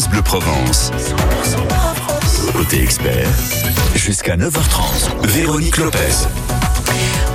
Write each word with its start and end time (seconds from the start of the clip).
France 0.00 0.12
Bleu 0.12 0.22
Provence. 0.22 0.90
Côté 2.54 2.82
expert, 2.82 3.28
jusqu'à 3.94 4.34
9h30, 4.34 5.26
Véronique 5.26 5.76
Lopez. 5.76 6.26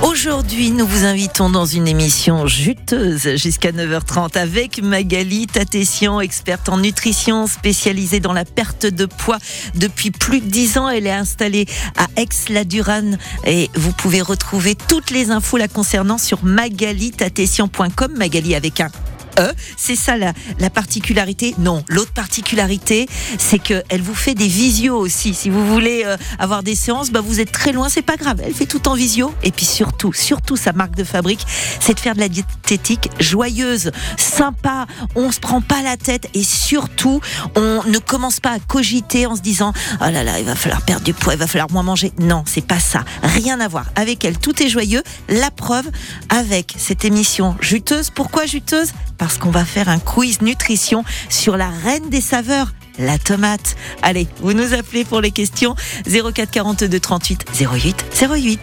Aujourd'hui, 0.02 0.72
nous 0.72 0.84
vous 0.84 1.04
invitons 1.04 1.48
dans 1.48 1.64
une 1.64 1.86
émission 1.86 2.48
juteuse 2.48 3.36
jusqu'à 3.36 3.70
9h30 3.70 4.36
avec 4.36 4.82
Magali 4.82 5.46
Tatessian, 5.46 6.20
experte 6.20 6.68
en 6.68 6.78
nutrition 6.78 7.46
spécialisée 7.46 8.18
dans 8.18 8.32
la 8.32 8.44
perte 8.44 8.86
de 8.86 9.06
poids. 9.06 9.38
Depuis 9.76 10.10
plus 10.10 10.40
de 10.40 10.46
10 10.46 10.78
ans, 10.78 10.88
elle 10.88 11.06
est 11.06 11.12
installée 11.12 11.66
à 11.96 12.08
Aix-la-Durane 12.20 13.16
et 13.44 13.70
vous 13.74 13.92
pouvez 13.92 14.22
retrouver 14.22 14.74
toutes 14.74 15.10
les 15.10 15.30
infos 15.30 15.56
la 15.56 15.68
concernant 15.68 16.18
sur 16.18 16.42
magalitatessian.com, 16.42 18.14
Magali 18.16 18.56
avec 18.56 18.80
un 18.80 18.90
E. 19.38 19.52
C'est 19.76 19.96
ça 19.96 20.16
la, 20.16 20.32
la 20.58 20.70
particularité. 20.70 21.54
Non, 21.58 21.84
l'autre 21.88 22.12
particularité, 22.12 23.08
c'est 23.38 23.58
qu'elle 23.58 24.02
vous 24.02 24.14
fait 24.14 24.34
des 24.34 24.48
visios 24.48 24.96
aussi. 24.96 25.34
Si 25.34 25.50
vous 25.50 25.66
voulez 25.66 26.02
euh, 26.04 26.16
avoir 26.38 26.62
des 26.62 26.74
séances, 26.74 27.10
bah 27.10 27.20
vous 27.20 27.40
êtes 27.40 27.52
très 27.52 27.72
loin, 27.72 27.88
c'est 27.88 28.02
pas 28.02 28.16
grave. 28.16 28.40
Elle 28.44 28.54
fait 28.54 28.66
tout 28.66 28.88
en 28.88 28.94
visio. 28.94 29.32
Et 29.42 29.50
puis 29.50 29.66
surtout, 29.66 30.12
surtout 30.12 30.56
sa 30.56 30.72
marque 30.72 30.94
de 30.96 31.04
fabrique, 31.04 31.44
c'est 31.80 31.94
de 31.94 32.00
faire 32.00 32.14
de 32.14 32.20
la 32.20 32.28
diététique 32.28 33.10
joyeuse, 33.20 33.90
sympa. 34.16 34.86
On 35.14 35.32
se 35.32 35.40
prend 35.40 35.60
pas 35.60 35.82
la 35.82 35.96
tête 35.96 36.28
et 36.34 36.42
surtout, 36.42 37.20
on 37.54 37.82
ne 37.86 37.98
commence 37.98 38.40
pas 38.40 38.52
à 38.52 38.58
cogiter 38.58 39.26
en 39.26 39.36
se 39.36 39.42
disant 39.42 39.72
oh 40.00 40.10
là 40.10 40.24
là, 40.24 40.38
il 40.38 40.44
va 40.44 40.54
falloir 40.54 40.82
perdre 40.82 41.04
du 41.04 41.14
poids, 41.14 41.34
il 41.34 41.38
va 41.38 41.46
falloir 41.46 41.70
moins 41.70 41.82
manger. 41.82 42.12
Non, 42.18 42.44
c'est 42.46 42.66
pas 42.66 42.80
ça. 42.80 43.04
Rien 43.22 43.60
à 43.60 43.68
voir. 43.68 43.86
Avec 43.96 44.24
elle, 44.24 44.38
tout 44.38 44.62
est 44.62 44.68
joyeux. 44.68 45.02
La 45.28 45.50
preuve 45.50 45.86
avec 46.28 46.74
cette 46.78 47.04
émission 47.04 47.56
juteuse. 47.60 48.10
Pourquoi 48.10 48.46
juteuse? 48.46 48.92
Qu'on 49.34 49.50
va 49.50 49.64
faire 49.64 49.88
un 49.88 49.98
quiz 49.98 50.40
nutrition 50.40 51.04
sur 51.28 51.56
la 51.56 51.68
reine 51.68 52.08
des 52.08 52.20
saveurs, 52.20 52.72
la 52.98 53.18
tomate. 53.18 53.76
Allez, 54.02 54.28
vous 54.40 54.52
nous 54.52 54.74
appelez 54.74 55.04
pour 55.04 55.20
les 55.20 55.30
questions 55.30 55.74
04 56.06 56.50
42 56.50 57.00
38 57.00 57.46
08 57.60 58.04
08. 58.20 58.60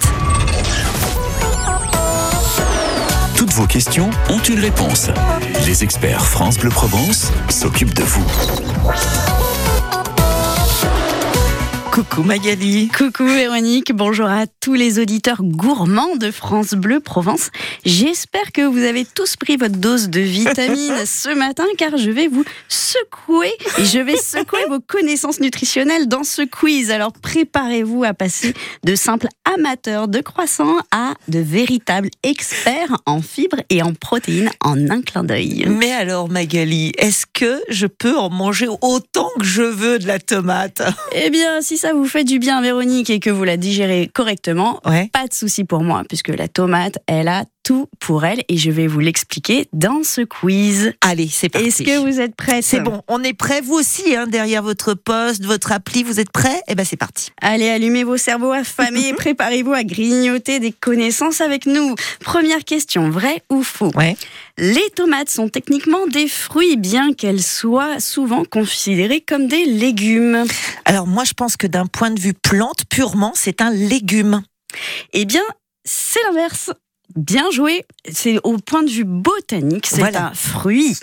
Toutes 3.35 3.53
vos 3.53 3.67
questions 3.67 4.09
ont 4.29 4.39
une 4.39 4.59
réponse. 4.59 5.09
Les 5.65 5.83
experts 5.83 6.25
France 6.25 6.57
Bleu 6.57 6.69
Provence 6.69 7.31
s'occupent 7.49 7.93
de 7.93 8.03
vous. 8.03 9.32
Coucou 11.93 12.23
Magali. 12.23 12.87
Coucou 12.87 13.23
Véronique, 13.23 13.93
bonjour 13.93 14.25
à 14.25 14.47
tous 14.47 14.73
les 14.73 14.97
auditeurs 14.97 15.43
gourmands 15.43 16.15
de 16.15 16.31
France 16.31 16.71
Bleu 16.71 16.99
Provence. 16.99 17.51
J'espère 17.85 18.51
que 18.51 18.63
vous 18.63 18.79
avez 18.79 19.05
tous 19.05 19.35
pris 19.35 19.57
votre 19.57 19.75
dose 19.75 20.09
de 20.09 20.19
vitamines 20.19 20.95
ce 21.05 21.29
matin 21.35 21.65
car 21.77 21.95
je 21.97 22.09
vais 22.09 22.27
vous 22.27 22.43
secouer 22.67 23.53
et 23.77 23.85
je 23.85 23.99
vais 23.99 24.17
secouer 24.17 24.65
vos 24.69 24.79
connaissances 24.79 25.39
nutritionnelles 25.39 26.07
dans 26.07 26.23
ce 26.23 26.41
quiz. 26.41 26.89
Alors 26.89 27.13
préparez-vous 27.13 28.03
à 28.03 28.15
passer 28.15 28.55
de 28.83 28.95
simples 28.95 29.27
amateurs 29.53 30.07
de 30.07 30.19
croissants 30.19 30.79
à 30.91 31.13
de 31.27 31.37
véritables 31.37 32.09
experts 32.23 32.97
en 33.05 33.21
fibres 33.21 33.61
et 33.69 33.83
en 33.83 33.93
protéines 33.93 34.49
en 34.61 34.89
un 34.89 35.03
clin 35.03 35.23
d'œil. 35.23 35.67
Mais 35.67 35.91
alors 35.91 36.27
Magali, 36.27 36.91
est-ce 36.97 37.27
que 37.31 37.61
je 37.69 37.85
peux 37.85 38.17
en 38.17 38.31
manger 38.31 38.67
autant 38.81 39.29
que 39.37 39.45
je 39.45 39.61
veux 39.61 39.99
de 39.99 40.07
la 40.07 40.17
tomate? 40.17 40.81
Eh 41.11 41.29
bien, 41.29 41.61
si 41.61 41.77
ça 41.83 41.93
vous 41.93 42.05
fait 42.07 42.23
du 42.23 42.39
bien, 42.39 42.61
Véronique, 42.61 43.09
et 43.09 43.19
que 43.19 43.29
vous 43.29 43.43
la 43.43 43.57
digérez 43.57 44.09
correctement, 44.13 44.79
Ouais. 44.85 45.09
pas 45.11 45.27
de 45.27 45.33
souci 45.33 45.65
pour 45.65 45.83
moi, 45.83 46.03
puisque 46.07 46.29
la 46.29 46.47
tomate, 46.47 46.97
elle 47.07 47.27
a 47.27 47.43
tout 47.63 47.87
pour 47.99 48.25
elle, 48.25 48.43
et 48.49 48.57
je 48.57 48.69
vais 48.69 48.87
vous 48.87 48.99
l'expliquer 48.99 49.67
dans 49.73 50.03
ce 50.03 50.21
quiz. 50.21 50.93
Allez, 51.01 51.29
c'est 51.31 51.49
parti. 51.49 51.67
Est-ce 51.67 51.83
que 51.83 51.97
vous 51.97 52.19
êtes 52.19 52.35
prête 52.35 52.63
C'est 52.63 52.81
bon, 52.81 53.01
on 53.07 53.23
est 53.23 53.33
prêt. 53.33 53.61
Vous 53.61 53.75
aussi, 53.75 54.15
hein, 54.15 54.27
derrière 54.27 54.61
votre 54.61 54.93
poste, 54.93 55.45
votre 55.45 55.71
appli, 55.71 56.03
vous 56.03 56.19
êtes 56.19 56.31
prêts? 56.31 56.61
Eh 56.67 56.75
ben, 56.75 56.85
c'est 56.85 56.97
parti. 56.97 57.31
Allez, 57.41 57.69
allumez 57.69 58.03
vos 58.03 58.17
cerveaux 58.17 58.51
affamés 58.51 59.09
et 59.09 59.13
préparez-vous 59.15 59.73
à 59.73 59.83
grignoter 59.83 60.59
des 60.59 60.71
connaissances 60.71 61.41
avec 61.41 61.65
nous. 61.65 61.95
Première 62.19 62.63
question, 62.63 63.09
vrai 63.09 63.41
ou 63.49 63.63
faux? 63.63 63.91
Ouais. 63.95 64.17
Les 64.57 64.89
tomates 64.95 65.29
sont 65.29 65.49
techniquement 65.49 66.05
des 66.07 66.27
fruits, 66.27 66.77
bien 66.77 67.13
qu'elles 67.13 67.41
soient 67.41 67.99
souvent 67.99 68.43
considérées 68.43 69.21
comme 69.21 69.47
des 69.47 69.65
légumes. 69.65 70.43
Alors 70.85 71.07
moi, 71.07 71.23
je 71.23 71.33
pense 71.33 71.57
que 71.57 71.67
d'un 71.67 71.87
point 71.87 72.11
de 72.11 72.19
vue 72.19 72.33
plante 72.33 72.85
purement, 72.89 73.31
c'est 73.35 73.61
un 73.61 73.71
légume. 73.71 74.43
Eh 75.13 75.25
bien, 75.25 75.43
c'est 75.85 76.21
l'inverse. 76.27 76.71
Bien 77.15 77.51
joué. 77.51 77.85
C'est 78.11 78.39
au 78.43 78.57
point 78.57 78.83
de 78.83 78.89
vue 78.89 79.03
botanique, 79.05 79.87
c'est 79.87 79.99
Voilà. 79.99 80.27
un 80.27 80.33
fruit. 80.33 80.95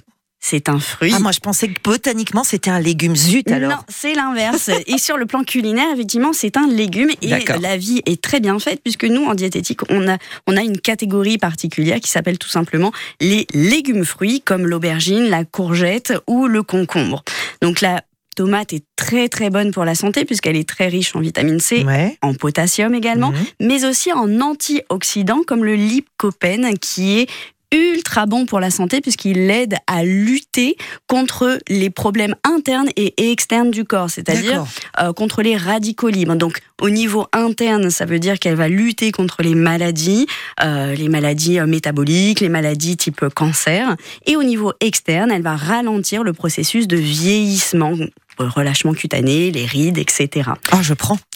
C'est 0.43 0.71
un 0.71 0.81
fruit. 0.81 1.13
Ah, 1.15 1.19
moi, 1.19 1.33
je 1.33 1.39
pensais 1.41 1.69
que 1.69 1.79
botaniquement, 1.85 2.45
c'était 2.45 2.71
un 2.71 2.81
légume. 2.81 3.15
Zut, 3.15 3.51
alors. 3.51 3.71
Non, 3.73 3.77
c'est 3.89 4.15
l'inverse. 4.15 4.71
et 4.87 4.97
sur 4.97 5.19
le 5.19 5.27
plan 5.27 5.45
culinaire, 5.45 5.89
effectivement, 5.93 6.33
c'est 6.33 6.57
un 6.57 6.67
légume. 6.67 7.11
Et 7.21 7.29
la 7.61 7.77
vie 7.77 8.01
est 8.07 8.23
très 8.23 8.41
bien 8.41 8.59
faite, 8.59 8.81
puisque 8.83 9.05
nous, 9.05 9.27
en 9.27 9.35
diététique, 9.35 9.81
on 9.91 10.09
a, 10.09 10.17
on 10.47 10.57
a 10.57 10.63
une 10.63 10.81
catégorie 10.81 11.37
particulière 11.37 12.01
qui 12.01 12.11
s'appelle 12.11 12.39
tout 12.39 12.49
simplement 12.49 12.91
les 13.21 13.47
légumes 13.53 14.07
fruits, 14.07 14.41
comme 14.41 14.67
l'aubergine, 14.67 15.25
la 15.29 15.45
courgette 15.45 16.15
ou 16.27 16.47
le 16.47 16.63
concombre. 16.63 17.23
Donc 17.61 17.83
la 17.83 18.03
tomate 18.41 18.73
est 18.73 18.85
très 18.97 19.29
très 19.29 19.51
bonne 19.51 19.71
pour 19.71 19.85
la 19.85 19.95
santé, 19.95 20.25
puisqu'elle 20.25 20.57
est 20.57 20.67
très 20.67 20.89
riche 20.89 21.15
en 21.15 21.21
vitamine 21.21 21.61
C, 21.61 21.85
Ouais. 21.85 22.17
en 22.23 22.33
potassium 22.33 22.95
également, 22.95 23.33
Mhm. 23.33 23.69
mais 23.69 23.85
aussi 23.85 24.11
en 24.15 24.41
antioxydants 24.41 25.43
comme 25.47 25.63
le 25.63 25.75
lycopène 25.75 26.79
qui 26.79 27.19
est 27.19 27.29
ultra 27.73 28.27
bon 28.27 28.47
pour 28.47 28.59
la 28.59 28.71
santé 28.71 29.01
puisqu'il 29.01 29.49
aide 29.49 29.77
à 29.87 30.03
lutter 30.03 30.77
contre 31.07 31.59
les 31.69 31.89
problèmes 31.89 32.35
internes 32.43 32.89
et 32.97 33.31
externes 33.31 33.71
du 33.71 33.85
corps, 33.85 34.11
c'est-à-dire 34.11 34.65
euh, 35.01 35.13
contre 35.13 35.41
les 35.43 35.57
radicaux 35.57 36.09
libres. 36.09 36.35
Donc 36.35 36.59
au 36.83 36.91
niveau 36.91 37.27
interne, 37.33 37.89
ça 37.91 38.07
veut 38.07 38.19
dire 38.19 38.41
qu'elle 38.41 38.57
va 38.57 38.67
lutter 38.69 39.13
contre 39.13 39.43
les 39.45 39.55
maladies, 39.55 40.27
euh, 40.65 40.97
les 40.97 41.09
maladies 41.09 41.61
euh, 41.61 41.67
métaboliques, 41.67 42.41
les 42.41 42.49
maladies 42.49 42.97
type 42.97 43.25
cancer. 43.37 43.95
Et 44.27 44.35
au 44.35 44.43
niveau 44.43 44.73
externe, 44.81 45.31
elle 45.31 45.43
va 45.43 45.55
ralentir 45.55 46.25
le 46.25 46.33
processus 46.33 46.89
de 46.89 46.97
vieillissement, 46.97 47.93
euh, 48.41 48.49
relâchement 48.49 48.93
cutané, 48.95 49.51
les 49.51 49.67
rides, 49.67 49.99
etc. 49.99 50.51
Ah, 50.73 50.83
je 50.83 50.95
prends. 50.95 51.19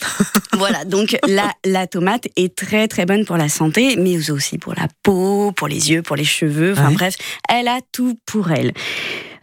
Voilà, 0.53 0.85
donc 0.85 1.17
la, 1.27 1.51
la 1.65 1.85
tomate 1.85 2.27
est 2.37 2.55
très 2.55 2.87
très 2.87 3.05
bonne 3.05 3.25
pour 3.25 3.35
la 3.35 3.49
santé, 3.49 3.97
mais 3.97 4.31
aussi 4.31 4.57
pour 4.57 4.73
la 4.73 4.87
peau, 5.03 5.51
pour 5.51 5.67
les 5.67 5.91
yeux, 5.91 6.01
pour 6.01 6.15
les 6.15 6.23
cheveux, 6.23 6.71
enfin 6.71 6.87
Ouais. 6.89 6.93
bref, 6.93 7.15
elle 7.49 7.67
a 7.67 7.79
tout 7.91 8.17
pour 8.25 8.51
elle. 8.51 8.71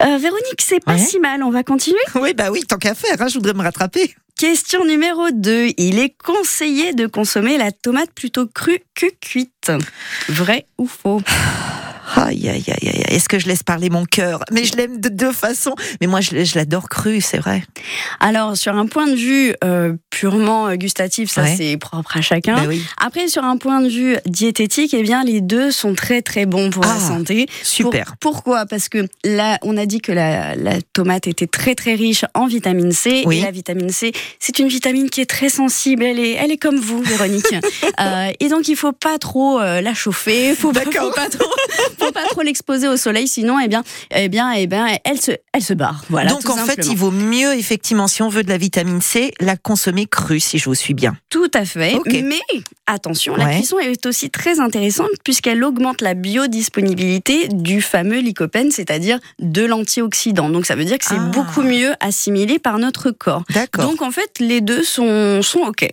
Euh, 0.02 0.16
Véronique, 0.16 0.62
c'est 0.62 0.82
pas 0.82 0.94
Ouais. 0.94 0.98
si 0.98 1.20
mal, 1.20 1.42
on 1.42 1.50
va 1.50 1.62
continuer? 1.64 1.98
Oui, 2.14 2.32
bah 2.32 2.50
oui, 2.50 2.62
tant 2.66 2.78
qu'à 2.78 2.94
faire, 2.94 3.20
hein, 3.20 3.28
je 3.28 3.34
voudrais 3.34 3.52
me 3.52 3.62
rattraper. 3.62 4.14
Question 4.38 4.86
numéro 4.86 5.30
2. 5.30 5.72
Il 5.76 5.98
est 5.98 6.14
conseillé 6.24 6.94
de 6.94 7.06
consommer 7.06 7.58
la 7.58 7.70
tomate 7.72 8.10
plutôt 8.14 8.46
crue 8.46 8.80
que 8.94 9.06
cuite. 9.20 9.70
Vrai 10.30 10.64
ou 10.78 10.86
faux? 10.86 11.20
Aïe, 12.14 12.48
aïe, 12.48 12.64
aïe, 12.68 12.88
aïe. 12.88 13.04
Est-ce 13.08 13.28
que 13.28 13.38
je 13.38 13.46
laisse 13.46 13.62
parler 13.62 13.90
mon 13.90 14.04
cœur? 14.04 14.44
Mais 14.50 14.64
je 14.64 14.76
l'aime 14.76 15.00
de 15.00 15.08
deux 15.08 15.32
façons. 15.32 15.74
Mais 16.00 16.06
moi, 16.06 16.20
je, 16.20 16.44
je 16.44 16.54
l'adore 16.56 16.88
crue, 16.88 17.20
c'est 17.20 17.38
vrai. 17.38 17.62
Alors, 18.20 18.56
sur 18.56 18.74
un 18.74 18.86
point 18.86 19.06
de 19.06 19.14
vue 19.14 19.54
euh, 19.64 19.94
purement 20.10 20.74
gustatif, 20.74 21.30
ça 21.30 21.42
Ouais. 21.42 21.54
c'est 21.56 21.76
propre 21.78 22.16
à 22.16 22.20
chacun. 22.20 22.54
Bah 22.56 22.62
oui. 22.68 22.82
Après, 23.04 23.28
sur 23.28 23.42
un 23.44 23.56
point 23.56 23.80
de 23.80 23.88
vue 23.88 24.16
diététique, 24.26 24.94
eh 24.94 25.02
bien, 25.02 25.24
les 25.24 25.40
deux 25.40 25.70
sont 25.70 25.94
très 25.94 26.22
très 26.22 26.46
bons 26.46 26.70
pour 26.70 26.84
la 26.84 26.94
Ah, 26.96 27.00
santé. 27.00 27.46
Super. 27.62 28.14
Pour- 28.20 28.32
pourquoi? 28.32 28.66
Parce 28.66 28.88
que 28.88 29.06
là, 29.24 29.58
on 29.62 29.76
a 29.76 29.86
dit 29.86 30.00
que 30.00 30.12
la, 30.12 30.54
la 30.54 30.80
tomate 30.92 31.26
était 31.26 31.46
très 31.46 31.74
très 31.74 31.94
riche 31.94 32.24
en 32.34 32.46
vitamine 32.46 32.92
C. 32.92 33.22
Oui. 33.26 33.38
Et 33.38 33.42
la 33.42 33.50
vitamine 33.50 33.90
C, 33.90 34.12
c'est 34.38 34.58
une 34.58 34.68
vitamine 34.68 35.10
qui 35.10 35.20
est 35.20 35.26
très 35.30 35.48
sensible. 35.48 36.02
Elle 36.04 36.18
est, 36.18 36.32
elle 36.32 36.50
est 36.50 36.56
comme 36.56 36.78
vous, 36.78 37.00
Véronique. 37.02 37.44
Euh, 38.00 38.30
et 38.40 38.48
donc, 38.48 38.68
il 38.68 38.74
faut 38.76 38.92
pas 38.92 39.18
trop 39.18 39.60
euh, 39.60 39.80
la 39.80 39.92
chauffer. 39.94 40.54
Faut 40.54 40.68
faut 40.68 40.72
pas 40.72 40.80
trop, 40.90 41.10
faut 42.06 42.12
pas 42.12 42.24
trop 42.30 42.42
l'exposer 42.42 42.88
au 42.88 42.96
soleil, 42.96 43.28
sinon, 43.28 43.58
eh 43.60 43.68
bien, 43.68 43.82
eh 44.14 44.28
bien, 44.28 44.52
eh 44.52 44.66
bien, 44.66 44.86
elle 45.04 45.20
se, 45.20 45.32
elle 45.52 45.62
se 45.62 45.74
barre. 45.74 46.04
Voilà. 46.08 46.30
Donc, 46.30 46.48
en 46.50 46.56
fait, 46.56 46.86
il 46.86 46.96
vaut 46.96 47.10
mieux, 47.10 47.54
effectivement, 47.54 48.08
si 48.08 48.22
on 48.22 48.28
veut 48.28 48.42
de 48.42 48.48
la 48.48 48.58
vitamine 48.58 49.00
C, 49.00 49.32
la 49.40 49.56
consommer 49.56 50.06
crue, 50.06 50.40
si 50.40 50.58
je 50.58 50.64
vous 50.66 50.74
suis 50.74 50.94
bien. 50.94 51.16
Tout 51.30 51.50
à 51.54 51.64
fait. 51.64 51.96
Mais 52.22 52.40
attention, 52.86 53.34
la 53.36 53.54
cuisson 53.56 53.78
est 53.78 54.04
aussi 54.06 54.30
très 54.30 54.60
intéressante 54.60 55.08
puisqu'elle 55.24 55.62
augmente 55.64 56.00
la 56.00 56.14
biodisponibilité 56.14 57.48
du 57.48 57.80
fameux 57.82 58.20
lycopène, 58.20 58.70
c'est-à-dire 58.70 59.18
de 59.38 59.62
l'antioxydant. 59.64 60.48
Donc 60.48 60.66
ça 60.66 60.74
veut 60.74 60.84
dire 60.84 60.98
que 60.98 61.04
c'est 61.04 61.14
Ah. 61.18 61.30
beaucoup 61.32 61.62
mieux 61.62 61.92
assimilé 62.00 62.58
par 62.58 62.78
notre 62.78 63.10
corps. 63.10 63.44
D'accord. 63.54 63.84
Donc, 63.84 63.92
Donc 63.92 64.02
en 64.08 64.10
fait, 64.10 64.30
les 64.40 64.60
deux 64.62 64.82
sont, 64.84 65.42
sont 65.42 65.60
OK. 65.60 65.86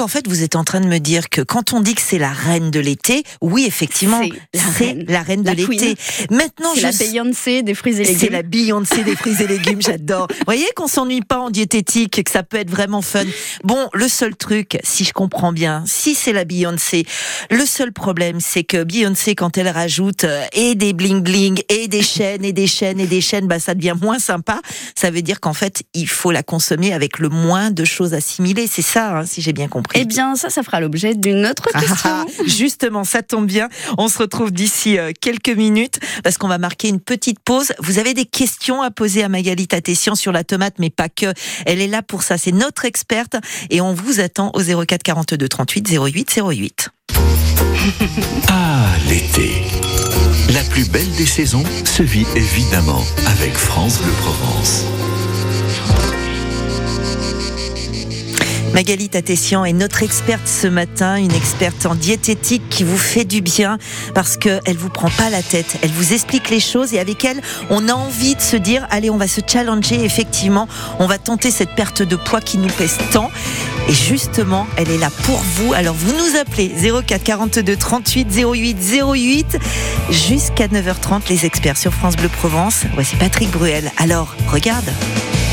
en 0.00 0.08
fait, 0.08 0.26
vous 0.26 0.42
êtes 0.42 0.56
en 0.56 0.64
train 0.64 0.80
de 0.80 0.86
me 0.88 0.98
dire 0.98 1.28
que 1.30 1.40
quand 1.40 1.72
on 1.72 1.80
dit 1.80 1.94
que 1.94 2.02
c'est 2.02 2.18
la 2.18 2.30
reine 2.32 2.70
de 2.72 2.80
l'été, 2.80 3.22
oui, 3.40 3.64
effectivement, 3.66 4.20
C'est 4.52 4.58
la 4.58 4.70
reine. 4.72 5.04
la 5.08 5.22
reine 5.22 5.42
de 5.42 5.50
l'été. 5.54 5.96
Maintenant, 6.30 6.70
C'est 6.74 6.80
je 6.80 6.86
la 6.86 6.92
Beyoncé 6.92 7.62
des 7.62 7.74
fruits 7.74 8.00
et 8.00 8.04
c'est 8.04 8.12
légumes. 8.12 8.32
la 8.32 8.42
Beyoncé 8.42 9.02
des 9.04 9.16
fruits 9.16 9.36
et 9.42 9.46
légumes, 9.46 9.80
j'adore. 9.86 10.26
Vous 10.30 10.44
voyez 10.46 10.66
qu'on 10.76 10.88
s'ennuie 10.88 11.20
pas 11.22 11.38
en 11.38 11.50
diététique, 11.50 12.22
que 12.24 12.30
ça 12.30 12.42
peut 12.42 12.56
être 12.58 12.70
vraiment 12.70 13.02
fun. 13.02 13.24
Bon, 13.64 13.88
le 13.92 14.08
seul 14.08 14.36
truc, 14.36 14.78
si 14.82 15.04
je 15.04 15.12
comprends 15.12 15.52
bien, 15.52 15.84
si 15.86 16.14
c'est 16.14 16.32
la 16.32 16.44
Beyoncé, 16.44 17.04
le 17.50 17.64
seul 17.66 17.92
problème, 17.92 18.38
c'est 18.40 18.64
que 18.64 18.82
Beyoncé, 18.84 19.34
quand 19.34 19.56
elle 19.58 19.68
rajoute 19.68 20.24
euh, 20.24 20.44
et 20.52 20.74
des 20.74 20.92
bling 20.92 21.20
bling, 21.22 21.60
et 21.68 21.88
des 21.88 22.02
chaînes, 22.02 22.44
et 22.44 22.52
des 22.52 22.66
chaînes, 22.66 23.00
et 23.00 23.06
des 23.06 23.20
chaînes, 23.20 23.46
bah 23.46 23.58
ça 23.58 23.74
devient 23.74 23.94
moins 24.00 24.18
sympa. 24.18 24.60
Ça 24.94 25.10
veut 25.10 25.22
dire 25.22 25.40
qu'en 25.40 25.54
fait, 25.54 25.82
il 25.94 26.08
faut 26.08 26.30
la 26.30 26.42
consommer 26.42 26.92
avec 26.92 27.18
le 27.18 27.28
moins 27.28 27.70
de 27.70 27.84
choses 27.84 28.14
assimilées. 28.14 28.66
C'est 28.70 28.82
ça, 28.82 29.18
hein, 29.18 29.26
si 29.26 29.42
j'ai 29.42 29.52
bien 29.52 29.68
compris. 29.68 30.00
Eh 30.00 30.04
bien, 30.04 30.34
ça, 30.36 30.50
ça 30.50 30.62
fera 30.62 30.80
l'objet 30.80 31.14
d'une 31.14 31.46
autre 31.46 31.68
Ah, 31.74 31.80
question. 31.80 31.96
ah, 32.04 32.24
ah. 32.28 32.42
Justement, 32.46 33.04
ça 33.04 33.22
tombe 33.22 33.46
bien. 33.46 33.68
On 33.98 34.08
se 34.08 34.18
retrouve 34.18 34.50
d'ici 34.52 34.98
euh, 34.98 35.12
quelques 35.44 35.56
minutes 35.56 36.00
parce 36.22 36.38
qu'on 36.38 36.48
va 36.48 36.58
marquer 36.58 36.88
une 36.88 37.00
petite 37.00 37.38
pause. 37.38 37.72
Vous 37.78 37.98
avez 37.98 38.14
des 38.14 38.24
questions 38.24 38.82
à 38.82 38.90
poser 38.90 39.22
à 39.22 39.28
Magali 39.28 39.68
Tatessian 39.68 40.14
sur 40.14 40.32
la 40.32 40.42
tomate, 40.44 40.74
mais 40.78 40.90
pas 40.90 41.08
que. 41.08 41.32
Elle 41.66 41.80
est 41.80 41.86
là 41.86 42.02
pour 42.02 42.22
ça. 42.22 42.38
C'est 42.38 42.52
notre 42.52 42.84
experte 42.84 43.36
et 43.70 43.80
on 43.80 43.94
vous 43.94 44.20
attend 44.20 44.50
au 44.54 44.62
04 44.62 45.02
42 45.02 45.48
38 45.48 45.98
08 45.98 46.40
08. 46.50 46.88
Ah, 48.48 48.86
l'été. 49.08 49.62
La 50.52 50.62
plus 50.62 50.88
belle 50.88 51.10
des 51.16 51.26
saisons 51.26 51.64
se 51.84 52.02
vit 52.02 52.26
évidemment 52.34 53.02
avec 53.26 53.54
France 53.54 54.00
Bleu 54.00 54.12
Provence. 54.12 54.84
Magali 58.74 59.08
Tatessian 59.08 59.64
est 59.64 59.72
notre 59.72 60.02
experte 60.02 60.48
ce 60.48 60.66
matin, 60.66 61.14
une 61.14 61.32
experte 61.32 61.86
en 61.86 61.94
diététique 61.94 62.68
qui 62.70 62.82
vous 62.82 62.98
fait 62.98 63.24
du 63.24 63.40
bien 63.40 63.78
parce 64.14 64.36
qu'elle 64.36 64.76
vous 64.76 64.88
prend 64.88 65.10
pas 65.10 65.30
la 65.30 65.42
tête, 65.42 65.76
elle 65.82 65.92
vous 65.92 66.12
explique 66.12 66.50
les 66.50 66.58
choses 66.58 66.92
et 66.92 66.98
avec 66.98 67.24
elle, 67.24 67.40
on 67.70 67.88
a 67.88 67.92
envie 67.92 68.34
de 68.34 68.40
se 68.40 68.56
dire, 68.56 68.84
allez, 68.90 69.10
on 69.10 69.16
va 69.16 69.28
se 69.28 69.40
challenger, 69.46 70.04
effectivement, 70.04 70.66
on 70.98 71.06
va 71.06 71.18
tenter 71.18 71.52
cette 71.52 71.76
perte 71.76 72.02
de 72.02 72.16
poids 72.16 72.40
qui 72.40 72.58
nous 72.58 72.68
pèse 72.68 72.98
tant. 73.12 73.30
Et 73.88 73.92
justement, 73.92 74.66
elle 74.76 74.90
est 74.90 74.98
là 74.98 75.10
pour 75.22 75.38
vous. 75.38 75.72
Alors 75.72 75.94
vous 75.94 76.12
nous 76.12 76.36
appelez 76.36 76.72
04 77.06 77.22
42 77.22 77.76
38 77.76 78.28
08 78.36 78.76
08 79.04 79.58
jusqu'à 80.10 80.66
9h30 80.66 81.28
les 81.28 81.46
experts 81.46 81.76
sur 81.76 81.92
France 81.92 82.16
Bleu 82.16 82.28
Provence. 82.28 82.82
Voici 82.94 83.14
Patrick 83.16 83.50
Bruel. 83.50 83.92
Alors, 83.98 84.34
regarde. 84.50 84.90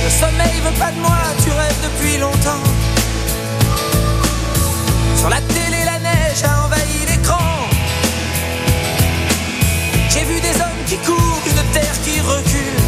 Le 0.03 0.09
sommeil 0.09 0.59
veut 0.63 0.79
pas 0.79 0.91
de 0.91 0.99
moi, 0.99 1.17
tu 1.43 1.51
rêves 1.51 1.75
depuis 1.83 2.17
longtemps. 2.17 2.80
Sur 5.21 5.29
la 5.29 5.39
télé, 5.41 5.85
la 5.85 5.99
neige 5.99 6.43
a 6.43 6.65
envahi 6.65 7.05
l'écran. 7.07 7.37
J'ai 10.09 10.23
vu 10.23 10.41
des 10.41 10.55
hommes 10.59 10.83
qui 10.87 10.97
courent, 10.97 11.41
une 11.45 11.63
terre 11.73 11.97
qui 12.03 12.19
recule. 12.21 12.81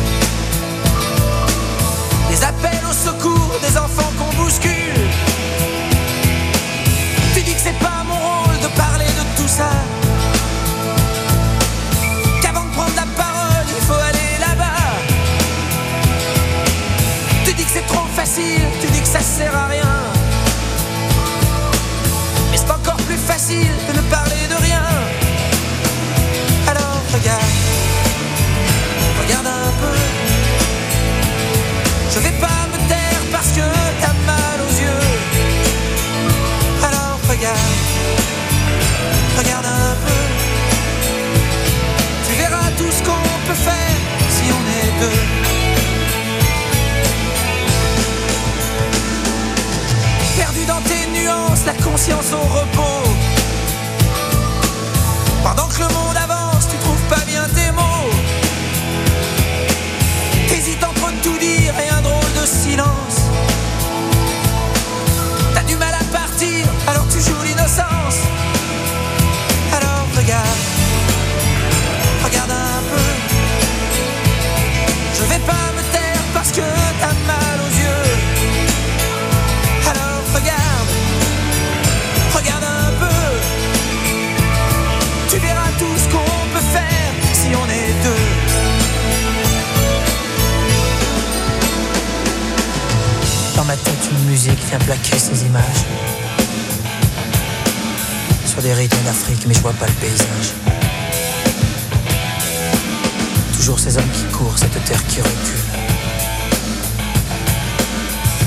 Des 2.31 2.43
appels 2.43 2.85
au 2.89 2.91
secours, 2.91 3.59
des 3.61 3.77
enfants 3.77 4.11
qu'on 4.17 4.35
bouscule. 4.35 5.07
Tu 7.35 7.41
dis 7.43 7.53
que 7.53 7.61
c'est 7.61 7.77
pas 7.77 8.03
mon 8.03 8.15
rôle 8.15 8.59
de 8.63 8.67
parler 8.75 9.05
de 9.05 9.39
tout 9.39 9.47
ça. 9.47 9.69
Qu'avant 12.41 12.65
de 12.65 12.71
prendre 12.71 12.95
la 12.95 13.05
parole, 13.15 13.67
il 13.77 13.85
faut 13.85 14.01
aller 14.09 14.31
là-bas. 14.39 14.89
Tu 17.45 17.53
dis 17.53 17.63
que 17.63 17.71
c'est 17.71 17.85
trop 17.85 18.07
facile, 18.15 18.65
tu 18.81 18.87
dis 18.87 19.01
que 19.01 19.07
ça 19.07 19.19
sert 19.19 19.55
à 19.55 19.67
rien. 19.67 19.82
Musique 94.45 94.67
vient 94.67 94.79
plaquer 94.79 95.17
ces 95.17 95.45
images. 95.45 95.85
Sur 98.45 98.61
des 98.61 98.73
rythmes 98.73 99.03
d'Afrique, 99.05 99.45
mais 99.47 99.53
je 99.53 99.61
vois 99.61 99.71
pas 99.71 99.85
le 99.85 99.93
paysage. 99.93 100.51
Toujours 103.55 103.79
ces 103.79 103.97
hommes 103.97 104.11
qui 104.13 104.25
courent, 104.35 104.57
cette 104.57 104.83
terre 104.83 105.05
qui 105.07 105.21
recule. 105.21 105.63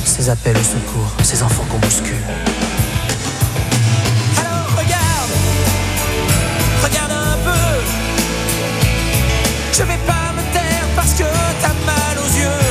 Ces 0.04 0.28
appels 0.28 0.56
au 0.58 0.64
secours, 0.64 1.12
ces 1.22 1.42
enfants 1.42 1.64
qu'on 1.70 1.78
bouscule. 1.78 2.26
Alors 4.38 4.68
regarde, 4.76 5.32
regarde 6.84 7.12
un 7.12 7.38
peu. 7.42 7.80
Je 9.72 9.82
vais 9.82 10.00
pas 10.06 10.32
me 10.36 10.42
taire 10.52 10.86
parce 10.94 11.14
que 11.14 11.24
t'as 11.62 11.74
mal 11.86 12.18
aux 12.18 12.38
yeux. 12.38 12.65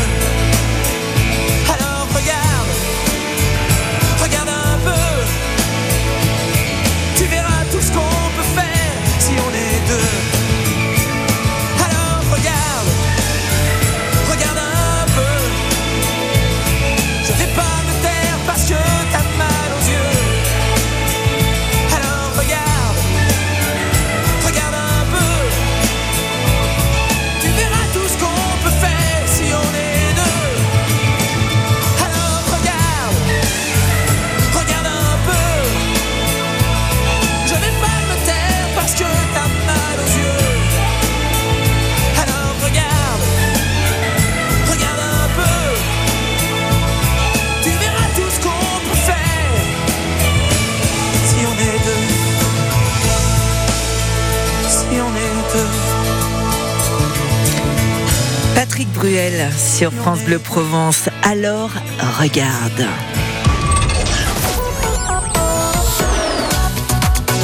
Sur 59.57 59.91
France 59.91 60.21
Bleu 60.23 60.39
Provence. 60.39 61.09
Alors, 61.23 61.71
regarde. 62.19 62.85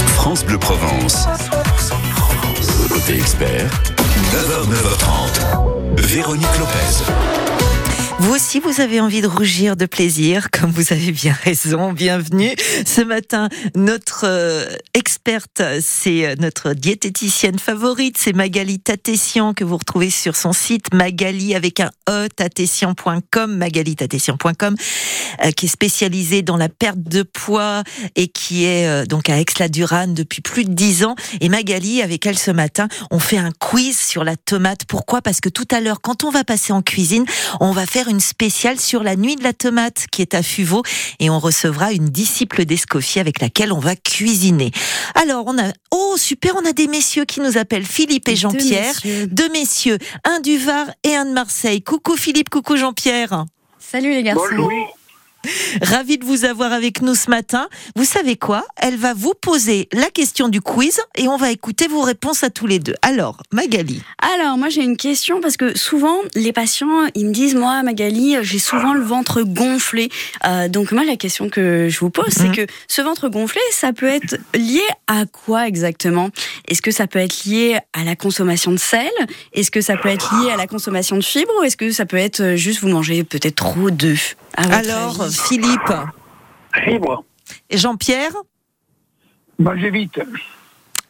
France 0.07 0.43
Bleu 0.45 0.57
Provence. 0.57 1.27
Côté 2.89 3.15
expert, 3.15 3.69
9h, 4.33 4.67
9h30. 4.69 6.01
Véronique 6.01 6.57
Lopez. 6.59 7.40
Vous 8.21 8.35
aussi, 8.35 8.59
vous 8.59 8.81
avez 8.81 9.01
envie 9.01 9.21
de 9.21 9.27
rougir 9.27 9.75
de 9.75 9.87
plaisir, 9.87 10.51
comme 10.51 10.69
vous 10.69 10.93
avez 10.93 11.11
bien 11.11 11.33
raison. 11.43 11.91
Bienvenue. 11.91 12.51
Ce 12.85 13.01
matin, 13.01 13.49
notre 13.75 14.25
euh, 14.27 14.63
experte, 14.93 15.63
c'est 15.81 16.27
euh, 16.27 16.35
notre 16.37 16.73
diététicienne 16.73 17.57
favorite, 17.57 18.19
c'est 18.19 18.33
Magali 18.33 18.79
Tatessian, 18.79 19.55
que 19.55 19.63
vous 19.63 19.75
retrouvez 19.75 20.11
sur 20.11 20.35
son 20.35 20.53
site 20.53 20.93
Magali 20.93 21.55
avec 21.55 21.79
un 21.79 21.89
E, 22.11 22.27
tatessian.com, 22.27 23.55
magalitatessian.com, 23.57 24.75
euh, 25.43 25.51
qui 25.51 25.65
est 25.65 25.69
spécialisée 25.69 26.43
dans 26.43 26.57
la 26.57 26.69
perte 26.69 26.99
de 26.99 27.23
poids 27.23 27.83
et 28.15 28.27
qui 28.27 28.65
est 28.65 28.85
euh, 28.85 29.05
donc 29.05 29.29
à 29.29 29.39
Aix-la-Durane 29.39 30.13
depuis 30.13 30.41
plus 30.41 30.65
de 30.65 30.73
dix 30.73 31.03
ans. 31.05 31.15
Et 31.39 31.49
Magali, 31.49 32.03
avec 32.03 32.25
elle 32.27 32.37
ce 32.37 32.51
matin, 32.51 32.87
on 33.09 33.17
fait 33.17 33.37
un 33.37 33.51
quiz 33.51 33.97
sur 33.97 34.23
la 34.23 34.35
tomate. 34.35 34.85
Pourquoi? 34.87 35.23
Parce 35.23 35.41
que 35.41 35.49
tout 35.49 35.67
à 35.71 35.81
l'heure, 35.81 36.01
quand 36.01 36.23
on 36.23 36.29
va 36.29 36.43
passer 36.43 36.71
en 36.71 36.83
cuisine, 36.83 37.25
on 37.59 37.71
va 37.71 37.87
faire 37.87 38.09
spéciale 38.19 38.79
sur 38.79 39.03
la 39.03 39.15
nuit 39.15 39.35
de 39.35 39.43
la 39.43 39.53
tomate 39.53 40.05
qui 40.11 40.21
est 40.21 40.33
à 40.33 40.43
Fuveau 40.43 40.83
et 41.19 41.29
on 41.29 41.39
recevra 41.39 41.91
une 41.93 42.09
disciple 42.09 42.65
d'Escoffier 42.65 43.21
avec 43.21 43.41
laquelle 43.41 43.71
on 43.71 43.79
va 43.79 43.95
cuisiner. 43.95 44.71
Alors, 45.15 45.45
on 45.47 45.57
a, 45.57 45.71
oh 45.91 46.15
super, 46.17 46.55
on 46.55 46.67
a 46.67 46.73
des 46.73 46.87
messieurs 46.87 47.25
qui 47.25 47.39
nous 47.39 47.57
appellent 47.57 47.85
Philippe 47.85 48.27
et 48.27 48.35
Jean-Pierre. 48.35 48.95
Deux 49.27 49.49
messieurs, 49.49 49.97
un 50.23 50.39
du 50.39 50.57
Var 50.57 50.87
et 51.03 51.15
un 51.15 51.25
de 51.25 51.31
Marseille. 51.31 51.81
Coucou 51.81 52.15
Philippe, 52.17 52.49
coucou 52.49 52.77
Jean-Pierre. 52.77 53.45
Salut 53.79 54.11
les 54.11 54.23
garçons. 54.23 54.69
Ravi 55.81 56.17
de 56.17 56.25
vous 56.25 56.45
avoir 56.45 56.71
avec 56.73 57.01
nous 57.01 57.15
ce 57.15 57.29
matin. 57.29 57.67
Vous 57.95 58.05
savez 58.05 58.35
quoi? 58.35 58.65
Elle 58.77 58.97
va 58.97 59.13
vous 59.13 59.33
poser 59.33 59.87
la 59.93 60.09
question 60.09 60.47
du 60.49 60.61
quiz 60.61 60.99
et 61.15 61.27
on 61.27 61.37
va 61.37 61.51
écouter 61.51 61.87
vos 61.87 62.01
réponses 62.01 62.43
à 62.43 62.49
tous 62.49 62.67
les 62.67 62.79
deux. 62.79 62.95
Alors, 63.01 63.37
Magali. 63.51 64.01
Alors, 64.35 64.57
moi 64.57 64.69
j'ai 64.69 64.83
une 64.83 64.97
question 64.97 65.41
parce 65.41 65.57
que 65.57 65.77
souvent 65.77 66.15
les 66.35 66.53
patients 66.53 67.07
ils 67.15 67.25
me 67.27 67.33
disent 67.33 67.55
Moi, 67.55 67.81
Magali, 67.83 68.35
j'ai 68.41 68.59
souvent 68.59 68.93
le 68.93 69.01
ventre 69.03 69.41
gonflé. 69.43 70.09
Euh, 70.45 70.67
donc, 70.67 70.91
moi 70.91 71.03
la 71.03 71.15
question 71.15 71.49
que 71.49 71.87
je 71.89 71.99
vous 71.99 72.09
pose, 72.09 72.37
Mhm. 72.37 72.53
c'est 72.55 72.65
que 72.65 72.71
ce 72.87 73.01
ventre 73.01 73.29
gonflé, 73.29 73.61
ça 73.71 73.93
peut 73.93 74.07
être 74.07 74.37
lié 74.55 74.81
à 75.07 75.25
quoi 75.25 75.67
exactement? 75.67 76.29
Est-ce 76.67 76.81
que 76.81 76.91
ça 76.91 77.07
peut 77.07 77.19
être 77.19 77.45
lié 77.45 77.77
à 77.93 78.03
la 78.03 78.15
consommation 78.15 78.71
de 78.71 78.77
sel? 78.77 79.09
Est-ce 79.53 79.71
que 79.71 79.81
ça 79.81 79.97
peut 79.97 80.09
être 80.09 80.33
lié 80.41 80.51
à 80.51 80.57
la 80.57 80.67
consommation 80.67 81.15
de 81.17 81.23
fibres? 81.23 81.51
Ou 81.59 81.63
est-ce 81.63 81.77
que 81.77 81.91
ça 81.91 82.05
peut 82.05 82.17
être 82.17 82.41
euh, 82.41 82.55
juste 82.55 82.81
vous 82.81 82.89
mangez 82.89 83.23
peut-être 83.23 83.55
trop 83.55 83.89
d'œufs 83.91 84.35
Alors, 84.57 85.21
avis 85.21 85.33
Philippe 85.35 85.93
et 87.69 87.77
Jean-Pierre 87.77 88.33
Bah, 89.59 89.73
j'évite. 89.77 90.19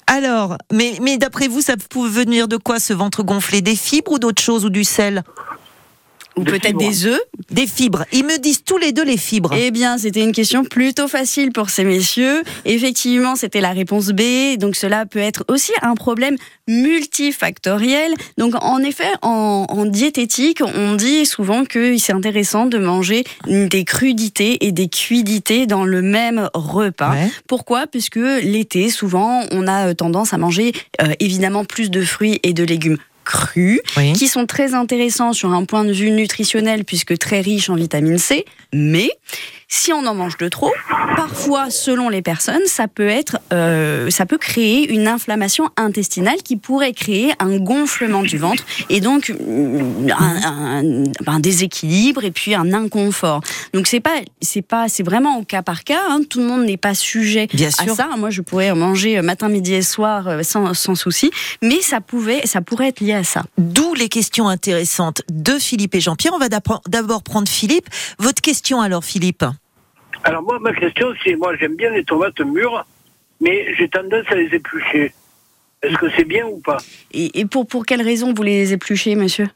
Alors, 0.07 0.57
mais, 0.71 0.97
mais 1.01 1.17
d'après 1.17 1.47
vous, 1.47 1.61
ça 1.61 1.75
peut 1.77 2.07
venir 2.07 2.47
de 2.47 2.57
quoi 2.57 2.79
ce 2.79 2.93
ventre 2.93 3.23
gonflé? 3.23 3.61
Des 3.61 3.75
fibres 3.75 4.13
ou 4.13 4.19
d'autres 4.19 4.41
choses 4.41 4.65
ou 4.65 4.69
du 4.69 4.83
sel? 4.83 5.23
Ou 6.37 6.43
Des 6.43 6.51
peut-être 6.51 6.77
des 6.77 7.05
œufs 7.05 7.21
Des 7.49 7.67
fibres. 7.67 8.05
Ils 8.13 8.23
me 8.23 8.37
disent 8.37 8.63
tous 8.63 8.77
les 8.77 8.91
deux 8.91 9.03
les 9.03 9.17
fibres. 9.17 9.53
Eh 9.53 9.71
bien, 9.71 9.97
c'était 9.97 10.23
une 10.23 10.31
question 10.31 10.63
plutôt 10.63 11.07
facile 11.07 11.51
pour 11.51 11.69
ces 11.69 11.83
messieurs. 11.83 12.43
Effectivement, 12.65 13.35
c'était 13.35 13.61
la 13.61 13.71
réponse 13.71 14.09
B. 14.09 14.57
Donc, 14.57 14.75
cela 14.75 15.05
peut 15.05 15.19
être 15.19 15.43
aussi 15.49 15.71
un 15.81 15.95
problème 15.95 16.35
multifactoriel. 16.67 18.13
Donc, 18.37 18.53
en 18.63 18.79
effet, 18.79 19.11
en, 19.21 19.65
en 19.67 19.85
diététique, 19.85 20.61
on 20.75 20.95
dit 20.95 21.25
souvent 21.25 21.65
que 21.65 21.97
c'est 21.97 22.13
intéressant 22.13 22.65
de 22.65 22.77
manger 22.77 23.23
des 23.47 23.83
crudités 23.83 24.65
et 24.65 24.71
des 24.71 24.87
cuidités 24.87 25.67
dans 25.67 25.83
le 25.83 26.01
même 26.01 26.49
repas. 26.53 27.11
Ouais. 27.11 27.31
Pourquoi? 27.47 27.87
Puisque 27.87 28.15
l'été, 28.15 28.89
souvent, 28.89 29.43
on 29.51 29.67
a 29.67 29.93
tendance 29.93 30.33
à 30.33 30.37
manger 30.37 30.71
euh, 31.01 31.11
évidemment 31.19 31.65
plus 31.65 31.91
de 31.91 32.01
fruits 32.01 32.39
et 32.43 32.53
de 32.53 32.63
légumes 32.63 32.97
crus 33.31 33.79
Oui. 33.97 34.13
qui 34.13 34.27
sont 34.27 34.45
très 34.45 34.73
intéressants 34.73 35.33
sur 35.33 35.51
un 35.53 35.65
point 35.65 35.83
de 35.85 35.93
vue 35.93 36.11
nutritionnel 36.11 36.83
puisque 36.85 37.17
très 37.17 37.41
riches 37.41 37.69
en 37.69 37.75
vitamine 37.75 38.17
C, 38.17 38.45
mais 38.73 39.09
si 39.73 39.93
on 39.93 40.05
en 40.05 40.13
mange 40.13 40.35
de 40.37 40.49
trop, 40.49 40.71
parfois, 41.15 41.69
selon 41.69 42.09
les 42.09 42.21
personnes, 42.21 42.61
ça 42.65 42.89
peut 42.89 43.07
être, 43.07 43.37
euh, 43.53 44.09
ça 44.09 44.25
peut 44.25 44.37
créer 44.37 44.91
une 44.93 45.07
inflammation 45.07 45.69
intestinale 45.77 46.43
qui 46.43 46.57
pourrait 46.57 46.91
créer 46.91 47.31
un 47.39 47.57
gonflement 47.57 48.21
du 48.21 48.37
ventre 48.37 48.65
et 48.89 48.99
donc 48.99 49.29
mm, 49.29 50.11
un, 50.11 50.83
un- 50.83 51.03
un 51.25 51.39
déséquilibre 51.39 52.25
et 52.25 52.31
puis 52.31 52.53
un 52.53 52.73
inconfort. 52.73 53.41
Donc 53.73 53.87
c'est 53.87 54.01
pas, 54.01 54.17
c'est 54.41 54.61
pas, 54.61 54.89
c'est 54.89 55.03
vraiment 55.03 55.37
au 55.39 55.43
cas 55.45 55.61
par 55.61 55.85
cas. 55.85 56.01
hein. 56.09 56.19
Tout 56.29 56.39
le 56.39 56.45
monde 56.47 56.65
n'est 56.65 56.75
pas 56.77 56.93
sujet 56.93 57.47
Bien 57.53 57.69
à 57.79 57.83
sûr. 57.85 57.95
ça. 57.95 58.09
Moi, 58.17 58.29
je 58.29 58.41
pourrais 58.41 58.73
manger 58.75 59.17
euh, 59.17 59.21
matin, 59.21 59.47
midi 59.47 59.73
et 59.73 59.81
soir 59.83 60.27
euh, 60.27 60.43
sans, 60.43 60.73
sans 60.73 60.95
souci, 60.95 61.31
mais 61.61 61.81
ça 61.81 62.01
pouvait, 62.01 62.45
ça 62.45 62.59
pourrait 62.61 62.89
être 62.89 62.99
lié 62.99 63.13
à 63.13 63.23
ça. 63.23 63.43
D'où 63.57 63.93
les 63.93 64.09
questions 64.09 64.49
intéressantes 64.49 65.21
de 65.31 65.53
Philippe 65.59 65.95
et 65.95 66.01
Jean-Pierre. 66.01 66.33
On 66.33 66.39
va 66.39 66.49
d'abord 66.49 67.23
prendre 67.23 67.47
Philippe. 67.47 67.87
Votre 68.19 68.41
question 68.41 68.81
alors, 68.81 69.05
Philippe? 69.05 69.45
Alors, 70.23 70.41
moi, 70.43 70.59
ma 70.59 70.73
question, 70.73 71.07
c'est 71.23 71.35
moi, 71.35 71.55
j'aime 71.57 71.75
bien 71.75 71.89
les 71.91 72.03
tomates 72.03 72.39
mûres, 72.41 72.85
mais 73.39 73.73
j'ai 73.75 73.89
tendance 73.89 74.25
à 74.29 74.35
les 74.35 74.47
éplucher. 74.53 75.13
Est-ce 75.81 75.95
que 75.97 76.07
c'est 76.15 76.25
bien 76.25 76.45
ou 76.45 76.59
pas? 76.59 76.77
Et, 77.11 77.39
et 77.39 77.45
pour, 77.45 77.65
pour 77.67 77.85
quelle 77.85 78.01
raison 78.03 78.33
vous 78.33 78.43
les 78.43 78.71
épluchez, 78.73 79.15
monsieur? 79.15 79.47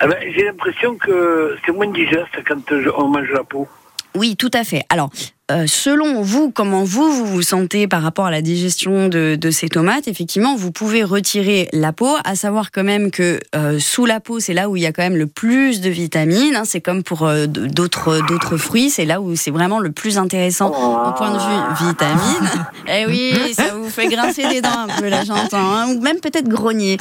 Ah 0.00 0.06
ben, 0.06 0.16
J'ai 0.34 0.44
l'impression 0.44 0.96
que 0.96 1.56
c'est 1.64 1.72
moins 1.72 1.86
digeste 1.90 2.34
quand 2.46 2.62
je- 2.70 2.88
on 2.96 3.08
mange 3.08 3.28
la 3.30 3.44
peau. 3.44 3.68
Oui, 4.14 4.36
tout 4.36 4.50
à 4.54 4.64
fait. 4.64 4.84
Alors, 4.88 5.10
euh, 5.52 5.66
selon 5.66 6.22
vous, 6.22 6.50
comment 6.50 6.84
vous, 6.84 7.12
vous 7.12 7.26
vous 7.26 7.42
sentez 7.42 7.86
par 7.86 8.02
rapport 8.02 8.24
à 8.24 8.30
la 8.30 8.40
digestion 8.40 9.08
de, 9.08 9.36
de 9.38 9.50
ces 9.50 9.68
tomates, 9.68 10.08
effectivement, 10.08 10.56
vous 10.56 10.72
pouvez 10.72 11.04
retirer 11.04 11.68
la 11.74 11.92
peau, 11.92 12.08
à 12.24 12.34
savoir 12.34 12.70
quand 12.70 12.82
même 12.82 13.10
que 13.10 13.40
euh, 13.54 13.78
sous 13.78 14.06
la 14.06 14.20
peau, 14.20 14.40
c'est 14.40 14.54
là 14.54 14.70
où 14.70 14.76
il 14.76 14.82
y 14.82 14.86
a 14.86 14.92
quand 14.92 15.02
même 15.02 15.16
le 15.18 15.26
plus 15.26 15.82
de 15.82 15.90
vitamines. 15.90 16.56
hein. 16.56 16.62
c'est 16.64 16.80
comme 16.80 17.02
pour 17.02 17.26
euh, 17.26 17.46
d'autres 17.46 18.26
d'autres 18.26 18.56
fruits, 18.56 18.88
c'est 18.88 19.04
là 19.04 19.20
où 19.20 19.36
c'est 19.36 19.50
vraiment 19.50 19.80
le 19.80 19.92
plus 19.92 20.16
intéressant 20.16 20.68
au 20.70 21.12
point 21.12 21.30
de 21.32 21.38
vue 21.38 21.88
vitamines. 21.88 22.50
Eh 22.86 23.06
oui, 23.06 23.54
ça 23.54 23.73
vous 23.84 23.90
fait 23.90 24.08
grincer 24.08 24.48
des 24.48 24.60
dents 24.60 24.86
un 24.88 25.00
peu, 25.00 25.08
là, 25.08 25.24
j'entends. 25.24 25.58
hein, 25.58 25.88
ou 25.94 26.00
même 26.00 26.20
peut-être 26.20 26.48
grogner. 26.48 26.96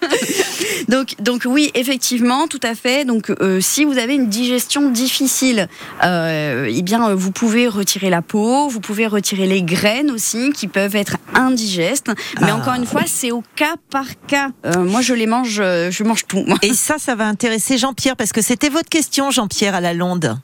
donc, 0.88 1.14
donc 1.20 1.42
oui, 1.46 1.70
effectivement, 1.74 2.46
tout 2.48 2.60
à 2.62 2.74
fait. 2.74 3.04
Donc, 3.04 3.30
euh, 3.30 3.60
si 3.60 3.84
vous 3.84 3.98
avez 3.98 4.14
une 4.14 4.28
digestion 4.28 4.90
difficile, 4.90 5.68
euh, 6.04 6.68
eh 6.70 6.82
bien, 6.82 7.14
vous 7.14 7.30
pouvez 7.32 7.68
retirer 7.68 8.10
la 8.10 8.22
peau, 8.22 8.68
vous 8.68 8.80
pouvez 8.80 9.06
retirer 9.06 9.46
les 9.46 9.62
graines 9.62 10.10
aussi, 10.10 10.50
qui 10.52 10.68
peuvent 10.68 10.96
être 10.96 11.16
indigestes. 11.34 12.10
Mais 12.40 12.50
Ah. 12.50 12.56
encore 12.56 12.74
une 12.74 12.86
fois, 12.86 13.02
c'est 13.06 13.30
au 13.30 13.42
cas 13.56 13.74
par 13.90 14.06
cas. 14.26 14.50
Euh, 14.66 14.84
moi, 14.84 15.00
je 15.00 15.14
les 15.14 15.26
mange, 15.26 15.56
je 15.56 16.04
mange 16.04 16.26
tout. 16.26 16.44
moi. 16.46 16.58
Et 16.62 16.74
ça, 16.74 16.96
ça 16.98 17.14
va 17.14 17.26
intéresser 17.26 17.78
Jean-Pierre 17.78 18.16
parce 18.16 18.32
que 18.32 18.42
c'était 18.42 18.68
votre 18.68 18.88
question, 18.88 19.30
Jean-Pierre, 19.30 19.74
à 19.74 19.80
la 19.80 19.94
Londe. 19.94 20.36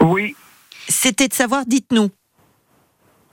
Oui. 0.00 0.34
C'était 0.88 1.28
de 1.28 1.34
savoir, 1.34 1.64
dites-nous. 1.66 2.10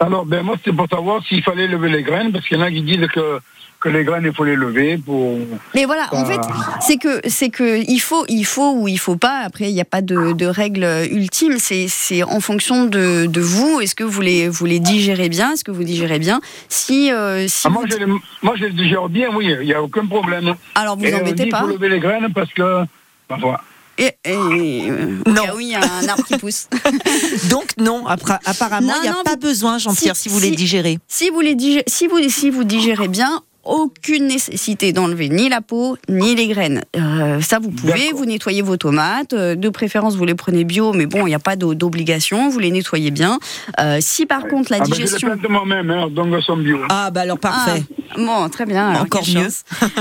Alors, 0.01 0.25
ben 0.25 0.41
moi, 0.43 0.55
c'est 0.65 0.73
pour 0.73 0.87
savoir 0.89 1.23
s'il 1.27 1.43
fallait 1.43 1.67
lever 1.67 1.89
les 1.89 2.01
graines, 2.03 2.31
parce 2.31 2.45
qu'il 2.47 2.57
y 2.57 2.59
en 2.59 2.63
a 2.63 2.71
qui 2.71 2.81
disent 2.81 3.07
que, 3.13 3.39
que 3.79 3.87
les 3.89 4.03
graines, 4.03 4.23
il 4.25 4.33
faut 4.33 4.43
les 4.43 4.55
lever 4.55 4.97
pour... 4.97 5.37
Mais 5.75 5.85
voilà, 5.85 6.07
en 6.11 6.25
fait, 6.25 6.39
c'est 6.81 6.97
que 6.97 7.21
c'est 7.27 7.49
que 7.49 7.83
il 7.87 7.99
faut, 7.99 8.25
il 8.27 8.43
faut 8.43 8.73
ou 8.77 8.87
il 8.87 8.97
faut 8.97 9.15
pas. 9.15 9.41
Après, 9.45 9.65
il 9.69 9.73
n'y 9.75 9.81
a 9.81 9.85
pas 9.85 10.01
de, 10.01 10.33
de 10.33 10.45
règle 10.47 10.87
ultime. 11.11 11.57
C'est 11.59 11.85
c'est 11.87 12.23
en 12.23 12.39
fonction 12.39 12.85
de, 12.85 13.27
de 13.27 13.41
vous. 13.41 13.79
Est-ce 13.79 13.93
que 13.93 14.03
vous 14.03 14.21
les 14.21 14.49
vous 14.49 14.65
les 14.65 14.79
digérez 14.79 15.29
bien? 15.29 15.51
Est-ce 15.53 15.63
que 15.63 15.71
vous 15.71 15.83
digérez 15.83 16.17
bien? 16.19 16.41
Si 16.67 17.11
euh, 17.11 17.47
si 17.47 17.67
Ah, 17.67 17.69
moi, 17.69 17.83
vous- 17.83 17.91
je 17.91 17.97
les, 17.97 18.05
moi, 18.07 18.53
je 18.57 18.65
les 18.65 18.71
digère 18.71 19.07
bien, 19.07 19.29
oui, 19.35 19.53
il 19.61 19.65
n'y 19.67 19.73
a 19.73 19.83
aucun 19.83 20.05
problème. 20.07 20.55
alors 20.73 20.97
vous 20.97 21.05
Et 21.05 21.13
on 21.13 21.19
embêtez 21.19 21.45
pas. 21.47 21.61
faut 21.61 21.67
lever 21.67 21.89
les 21.89 21.99
graines 21.99 22.33
parce 22.33 22.51
que... 22.53 22.83
ben, 23.29 23.37
voilà. 23.39 23.61
Et, 24.01 24.15
et, 24.25 24.89
euh, 24.89 25.17
Non. 25.27 25.43
ah 25.47 25.55
oui, 25.55 25.65
il 25.65 25.71
y 25.71 25.75
a 25.75 25.81
un 25.81 26.07
arbre 26.07 26.23
qui 26.25 26.35
pousse. 26.37 26.67
Donc 27.49 27.71
non, 27.77 28.05
apparemment, 28.07 28.87
Non, 28.87 28.93
il 28.97 29.01
n'y 29.03 29.07
a 29.09 29.11
non, 29.13 29.23
pas 29.23 29.31
vous- 29.35 29.37
besoin, 29.41 29.77
Jean-Pierre, 29.77 30.15
si, 30.15 30.23
si- 30.23 30.29
vous 30.29 30.39
les 30.39 30.51
digérez. 30.51 30.97
si 31.07 31.29
vous 31.29 31.39
les 31.39 31.53
digérez, 31.55 31.83
si 31.87 32.07
vous 32.07 32.17
si 32.29 32.49
vous 32.49 32.63
digérez 32.63 33.07
bien. 33.07 33.41
Aucune 33.63 34.27
nécessité 34.27 34.91
d'enlever 34.91 35.29
ni 35.29 35.47
la 35.49 35.61
peau 35.61 35.97
ni 36.09 36.33
les 36.35 36.47
graines. 36.47 36.81
Euh, 36.95 37.39
ça, 37.41 37.59
vous 37.59 37.69
pouvez. 37.69 38.11
Vous 38.13 38.25
nettoyez 38.25 38.61
vos 38.61 38.77
tomates. 38.77 39.33
euh, 39.33 39.55
De 39.55 39.69
préférence, 39.69 40.15
vous 40.15 40.25
les 40.25 40.33
prenez 40.35 40.63
bio, 40.63 40.93
mais 40.93 41.05
bon, 41.05 41.21
il 41.27 41.29
n'y 41.29 41.35
a 41.35 41.39
pas 41.39 41.55
d'o- 41.55 41.75
d'obligation. 41.75 42.49
Vous 42.49 42.59
les 42.59 42.71
nettoyez 42.71 43.11
bien. 43.11 43.37
Euh, 43.79 43.99
si 44.01 44.25
par 44.25 44.47
contre 44.47 44.71
la 44.71 44.77
Ah, 44.77 44.79
ben, 44.79 44.85
je 44.87 44.91
les 44.99 45.05
digestion. 45.05 45.27
plante 45.29 45.49
moi-même, 45.49 45.89
hein, 45.91 46.07
donc 46.09 46.33
elles 46.33 46.41
sont 46.43 46.57
bio. 46.57 46.79
Ah, 46.89 47.11
bah 47.11 47.21
alors 47.21 47.37
parfait. 47.39 47.83
Ah, 48.09 48.15
bon, 48.17 48.49
très 48.49 48.65
bien. 48.65 48.89
alors, 48.89 49.03
Encore 49.03 49.23
mieux. 49.27 49.47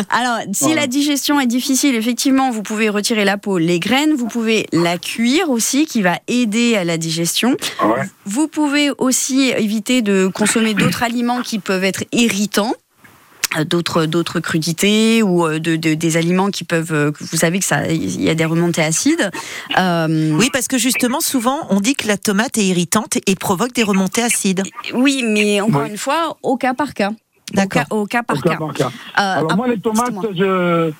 Alors, 0.08 0.38
si 0.52 0.64
Voilà. 0.64 0.80
la 0.82 0.86
digestion 0.86 1.38
est 1.38 1.46
difficile, 1.46 1.94
effectivement, 1.94 2.50
vous 2.50 2.62
pouvez 2.62 2.88
retirer 2.88 3.24
la 3.24 3.36
peau, 3.36 3.58
les 3.58 3.78
graines, 3.78 4.14
vous 4.14 4.26
pouvez 4.26 4.66
la 4.72 4.96
cuire 4.96 5.50
aussi, 5.50 5.84
qui 5.86 6.00
va 6.02 6.18
aider 6.28 6.76
à 6.76 6.84
la 6.84 6.96
digestion. 6.96 7.56
Ouais. 7.84 8.02
Vous 8.24 8.48
pouvez 8.48 8.90
aussi 8.98 9.52
éviter 9.56 10.00
de 10.02 10.28
consommer 10.32 10.72
d'autres 10.74 11.02
aliments 11.02 11.42
qui 11.42 11.58
peuvent 11.58 11.84
être 11.84 12.04
irritants 12.12 12.72
d'autres 13.66 14.06
d'autres 14.06 14.40
crudités 14.40 15.22
ou 15.22 15.44
euh, 15.46 15.58
de, 15.58 15.76
de- 15.76 15.94
des 15.94 16.16
aliments 16.16 16.50
qui 16.50 16.64
peuvent 16.64 16.92
euh, 16.92 17.10
vous 17.20 17.36
savez 17.36 17.58
que 17.58 17.64
ça 17.64 17.88
il 17.88 18.20
y 18.22 18.30
a 18.30 18.34
des 18.34 18.44
remontées 18.44 18.82
acides 18.82 19.30
Euh, 19.78 20.30
Oui, 20.38 20.50
parce 20.52 20.68
que 20.68 20.78
justement, 20.78 21.20
souvent, 21.20 21.66
on 21.70 21.80
dit 21.80 21.94
que 21.94 22.06
la 22.06 22.16
tomate 22.16 22.58
est 22.58 22.64
irritante 22.66 23.18
et 23.26 23.34
provoque 23.34 23.72
des 23.72 23.82
remontées 23.82 24.22
acides. 24.22 24.62
oui 24.94 25.24
mais 25.26 25.60
encore 25.60 25.82
Oui. 25.82 25.90
une 25.90 25.98
fois 25.98 26.36
au 26.42 26.56
cas 26.56 26.74
par 26.74 26.94
cas 26.94 27.10
Au 27.10 27.54
D'accord. 27.54 27.82
cas- 27.82 27.94
au 27.96 28.06
cas 28.06 28.22
par 28.22 28.36
Au 28.36 28.40
cas 28.40 28.50
cas 28.50 28.56
par 28.56 28.72
cas. 28.74 28.86
Euh, 28.86 29.38
Alors 29.38 29.50
ah, 29.52 29.56
moi, 29.56 29.66
les 29.68 29.80
tomates, 29.80 30.14
je, 30.36 30.92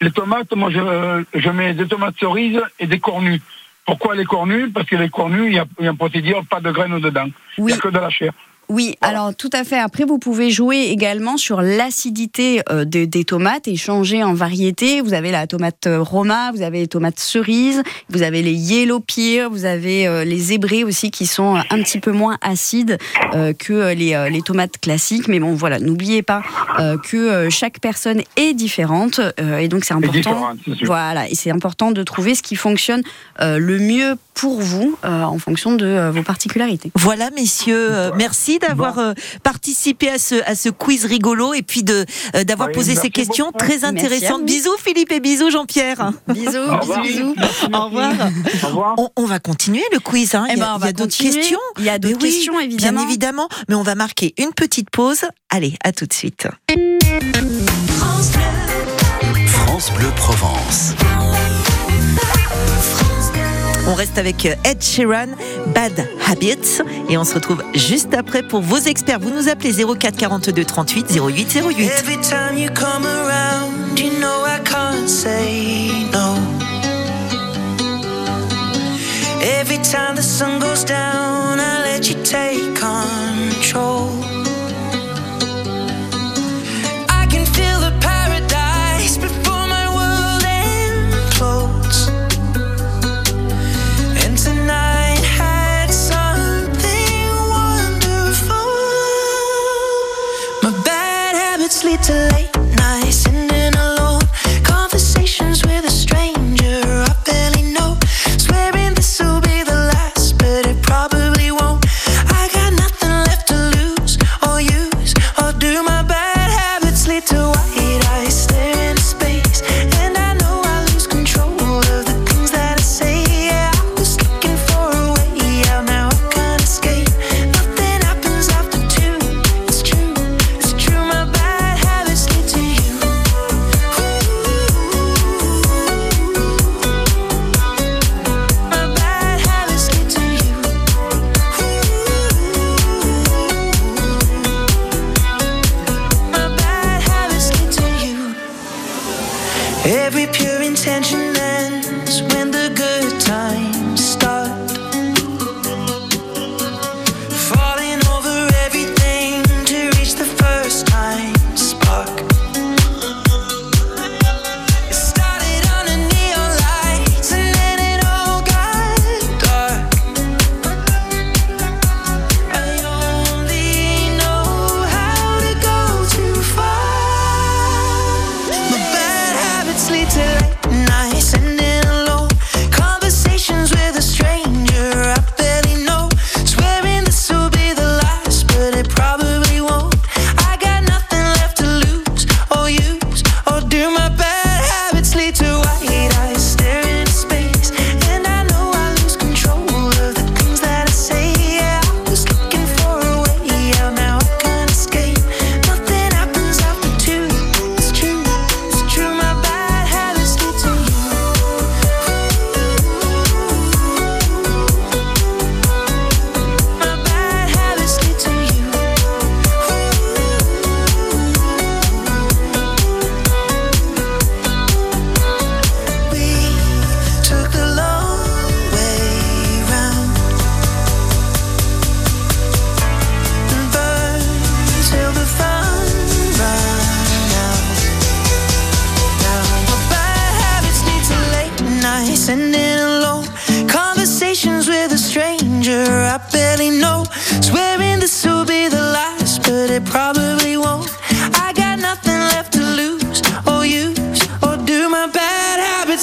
les 0.00 0.10
tomates, 0.12 0.52
moi, 0.54 0.70
je, 0.70 1.24
je 1.34 1.50
mets 1.50 1.74
des 1.74 1.86
tomates 1.88 2.14
cerises 2.20 2.60
et 2.78 2.86
des 2.86 3.00
cornues. 3.00 3.40
Pourquoi 3.84 4.14
les 4.14 4.24
cornues? 4.24 4.70
Parce 4.70 4.86
que 4.86 4.94
les 4.94 5.08
cornues, 5.10 5.46
il 5.48 5.54
y 5.54 5.58
a, 5.58 5.64
il 5.80 5.84
y 5.84 5.88
a 5.88 5.90
un 5.90 5.96
procédure, 5.96 6.44
pas 6.48 6.60
de 6.60 6.70
graines 6.70 7.00
dedans. 7.00 7.26
Il 7.58 7.64
Oui. 7.64 7.72
n'y 7.72 7.78
a 7.78 7.80
que 7.80 7.88
de 7.88 7.98
la 7.98 8.10
chair. 8.10 8.32
Oui, 8.72 8.96
Voilà. 9.02 9.18
alors 9.20 9.34
tout 9.34 9.50
à 9.52 9.64
fait. 9.64 9.78
Après, 9.78 10.04
vous 10.04 10.18
pouvez 10.18 10.50
jouer 10.50 10.86
également 10.90 11.36
sur 11.36 11.60
l'acidité 11.62 12.62
euh, 12.70 12.84
des, 12.84 13.06
des 13.06 13.24
tomates 13.24 13.68
et 13.68 13.76
changer 13.76 14.22
en 14.24 14.34
variété. 14.34 15.00
Vous 15.00 15.12
avez 15.14 15.30
la 15.30 15.46
tomate 15.46 15.86
euh, 15.86 16.00
Roma, 16.00 16.50
vous 16.52 16.62
avez 16.62 16.80
les 16.80 16.86
tomates 16.88 17.20
cerises, 17.20 17.82
vous 18.08 18.22
avez 18.22 18.42
les 18.42 18.54
yellow 18.54 19.00
pear, 19.00 19.50
vous 19.50 19.64
avez 19.64 20.06
euh, 20.06 20.24
les 20.24 20.38
zébrés 20.38 20.84
aussi 20.84 21.10
qui 21.10 21.26
sont 21.26 21.56
un 21.56 21.82
petit 21.82 22.00
peu 22.00 22.12
moins 22.12 22.38
acides 22.40 22.98
euh, 23.34 23.52
que 23.52 23.92
les, 23.94 24.14
euh, 24.14 24.28
les 24.30 24.42
tomates 24.42 24.78
classiques. 24.80 25.28
Mais 25.28 25.38
bon, 25.40 25.54
voilà, 25.54 25.78
n'oubliez 25.78 26.22
pas 26.22 26.42
euh, 26.78 26.96
que 26.98 27.50
chaque 27.50 27.78
personne 27.80 28.22
est 28.36 28.54
différente 28.54 29.20
euh, 29.40 29.58
et 29.58 29.68
donc 29.68 29.84
c'est 29.84 29.92
C'est 29.92 30.06
important. 30.26 30.54
Voilà, 30.84 31.28
et 31.28 31.34
c'est 31.34 31.50
important 31.50 31.90
de 31.92 32.02
trouver 32.02 32.34
ce 32.34 32.42
qui 32.42 32.56
fonctionne 32.56 33.02
euh, 33.40 33.58
le 33.58 33.78
mieux 33.78 34.14
pour 34.34 34.60
vous 34.62 34.96
euh, 35.04 35.22
en 35.24 35.38
fonction 35.38 35.74
de 35.74 35.84
euh, 35.84 36.10
vos 36.10 36.22
particularités. 36.22 36.90
Voilà, 36.94 37.28
messieurs, 37.36 37.88
euh, 37.90 38.10
merci 38.16 38.58
d'avoir 38.68 38.98
euh, 38.98 39.12
participé 39.42 40.08
à 40.08 40.18
ce, 40.18 40.36
à 40.46 40.54
ce 40.54 40.68
quiz 40.68 41.04
rigolo 41.04 41.54
et 41.54 41.62
puis 41.62 41.82
de 41.82 42.04
euh, 42.34 42.44
d'avoir 42.44 42.68
Oui, 42.68 42.74
posé 42.74 42.94
ces 42.94 43.10
questions 43.10 43.46
beaucoup. 43.46 43.58
très 43.58 43.84
intéressantes. 43.84 44.44
Bisous 44.44 44.76
Philippe 44.82 45.12
et 45.12 45.20
bisous 45.20 45.50
Jean-Pierre. 45.50 46.12
Bisous, 46.28 46.56
Au 46.58 46.78
revoir. 46.78 47.02
bisous, 47.02 47.34
bisous. 47.34 47.34
Au 47.72 47.84
revoir. 47.84 48.12
Au 48.62 48.66
revoir. 48.68 48.94
On, 48.98 49.08
on 49.16 49.24
va 49.26 49.38
continuer 49.38 49.82
le 49.92 49.98
quiz. 50.00 50.34
Hein. 50.34 50.46
Eh 50.48 50.52
il 50.52 50.56
y 50.56 50.60
ben, 50.60 50.66
a, 50.66 50.78
il 50.80 50.84
y 50.84 50.88
a 50.88 50.92
d'autres 50.92 51.16
questions. 51.16 51.58
Il 51.78 51.84
y 51.84 51.88
a 51.88 51.98
d'autres 51.98 52.16
oui, 52.22 52.30
questions, 52.30 52.58
évidemment. 52.60 53.00
Bien 53.00 53.08
évidemment, 53.08 53.48
mais 53.68 53.74
on 53.74 53.82
va 53.82 53.94
marquer 53.94 54.34
une 54.38 54.52
petite 54.52 54.90
pause. 54.90 55.22
Allez, 55.50 55.74
à 55.84 55.92
tout 55.92 56.06
de 56.06 56.12
suite. 56.12 56.46
France 59.46 59.90
Bleu 59.96 60.08
Provence. 60.16 60.94
On 63.92 63.94
reste 63.94 64.16
avec 64.16 64.46
Ed 64.46 64.82
Sheeran, 64.82 65.26
Bad 65.74 65.92
Habits, 66.26 66.80
et 67.10 67.18
on 67.18 67.24
se 67.24 67.34
retrouve 67.34 67.62
juste 67.74 68.14
après 68.14 68.42
pour 68.42 68.62
vos 68.62 68.78
experts. 68.78 69.20
Vous 69.20 69.28
nous 69.28 69.50
appelez 69.50 69.74
04 69.84 70.16
42 70.16 70.64
38 70.64 71.10
08 71.14 71.56
08. 71.56 71.90
Every 71.98 72.16
time 72.22 72.56
you 72.56 72.70
come 72.70 73.04
around, 73.04 73.98
you 73.98 74.18
know 74.18 74.46
I 74.46 74.60
can't 74.64 75.06
say 75.06 76.08
no. 76.10 76.38
Every 79.60 79.76
time 79.82 80.16
the 80.16 80.22
sun 80.22 80.58
goes 80.58 80.84
down, 80.84 81.60
I 81.60 81.82
let 81.84 82.08
you 82.08 82.16
take 82.24 82.74
control. 82.74 84.21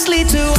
Lead 0.10 0.28
to 0.30 0.59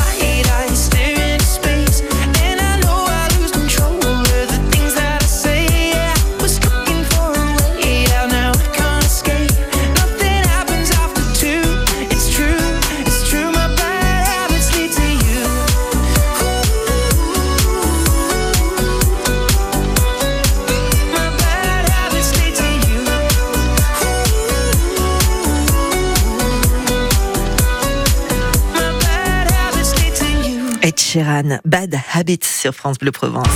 Sheeran, 31.11 31.59
Bad 31.64 31.99
Habits 32.14 32.44
sur 32.44 32.73
France 32.73 32.96
Bleu 32.99 33.11
Provence. 33.11 33.49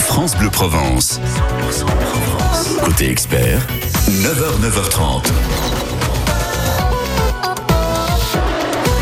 France 0.00 0.36
Bleu 0.36 0.50
Provence. 0.50 1.18
Côté 2.84 3.10
expert, 3.10 3.66
9h, 4.10 4.60
9h30. 4.60 5.61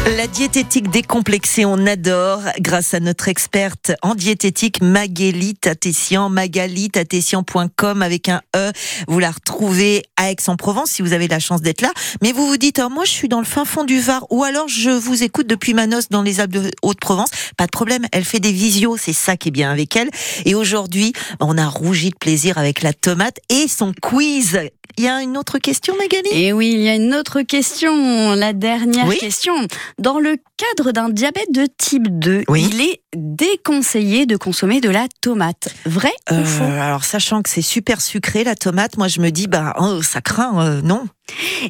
La 0.06 0.26
diététique 0.26 0.90
décomplexée, 0.90 1.64
on 1.66 1.86
adore 1.86 2.40
grâce 2.58 2.94
à 2.94 3.00
notre 3.00 3.28
experte 3.28 3.92
en 4.02 4.14
diététique 4.14 4.80
Magali 4.82 5.54
Tatessian, 5.54 6.30
magalitatessian.com 6.30 8.02
avec 8.02 8.30
un 8.30 8.40
E. 8.56 8.72
Vous 9.08 9.18
la 9.18 9.30
retrouvez 9.30 10.02
à 10.16 10.30
Aix-en-Provence 10.30 10.90
si 10.92 11.02
vous 11.02 11.12
avez 11.12 11.28
la 11.28 11.38
chance 11.38 11.60
d'être 11.60 11.82
là. 11.82 11.92
Mais 12.22 12.32
vous 12.32 12.46
vous 12.46 12.56
dites, 12.56 12.80
oh, 12.84 12.88
moi 12.88 13.04
je 13.04 13.10
suis 13.10 13.28
dans 13.28 13.40
le 13.40 13.44
fin 13.44 13.66
fond 13.66 13.84
du 13.84 14.00
Var 14.00 14.26
ou 14.30 14.42
alors 14.42 14.68
je 14.68 14.90
vous 14.90 15.22
écoute 15.22 15.46
depuis 15.46 15.74
Manos 15.74 16.08
dans 16.08 16.22
les 16.22 16.40
Alpes 16.40 16.52
de 16.52 16.70
Haute-Provence. 16.82 17.30
Pas 17.58 17.66
de 17.66 17.70
problème, 17.70 18.06
elle 18.12 18.24
fait 18.24 18.40
des 18.40 18.52
visios, 18.52 18.96
c'est 18.96 19.12
ça 19.12 19.36
qui 19.36 19.48
est 19.48 19.52
bien 19.52 19.70
avec 19.70 19.94
elle. 19.96 20.08
Et 20.46 20.54
aujourd'hui, 20.54 21.12
on 21.40 21.58
a 21.58 21.66
rougi 21.66 22.08
de 22.10 22.16
plaisir 22.18 22.56
avec 22.56 22.82
la 22.82 22.94
tomate 22.94 23.38
et 23.50 23.68
son 23.68 23.92
quiz. 24.00 24.58
Il 24.98 25.04
y 25.04 25.08
a 25.08 25.22
une 25.22 25.38
autre 25.38 25.58
question 25.58 25.94
Magali? 25.96 26.28
Et 26.32 26.52
oui, 26.52 26.72
il 26.74 26.80
y 26.80 26.88
a 26.88 26.94
une 26.96 27.14
autre 27.14 27.42
question, 27.42 28.34
la 28.34 28.52
dernière 28.52 29.06
Oui. 29.06 29.16
question. 29.18 29.54
Dans 30.00 30.18
le 30.18 30.38
cadre 30.56 30.92
d'un 30.92 31.10
diabète 31.10 31.52
de 31.52 31.66
type 31.76 32.08
2, 32.08 32.44
Oui. 32.48 32.66
il 32.72 32.80
est 32.80 33.02
déconseillé 33.14 34.24
de 34.24 34.36
consommer 34.38 34.80
de 34.80 34.88
la 34.88 35.06
tomate. 35.20 35.68
Vrai 35.84 36.12
ou 36.30 36.34
Euh, 36.36 36.44
faux? 36.44 36.64
alors 36.64 37.04
sachant 37.04 37.42
que 37.42 37.50
c'est 37.50 37.60
super 37.60 38.00
sucré 38.00 38.42
la 38.42 38.54
tomate, 38.54 38.96
moi 38.96 39.08
je 39.08 39.20
me 39.20 39.30
dis 39.30 39.46
bah 39.46 39.74
oh, 39.78 40.00
ça 40.02 40.22
craint 40.22 40.58
euh, 40.64 40.80
non. 40.82 41.06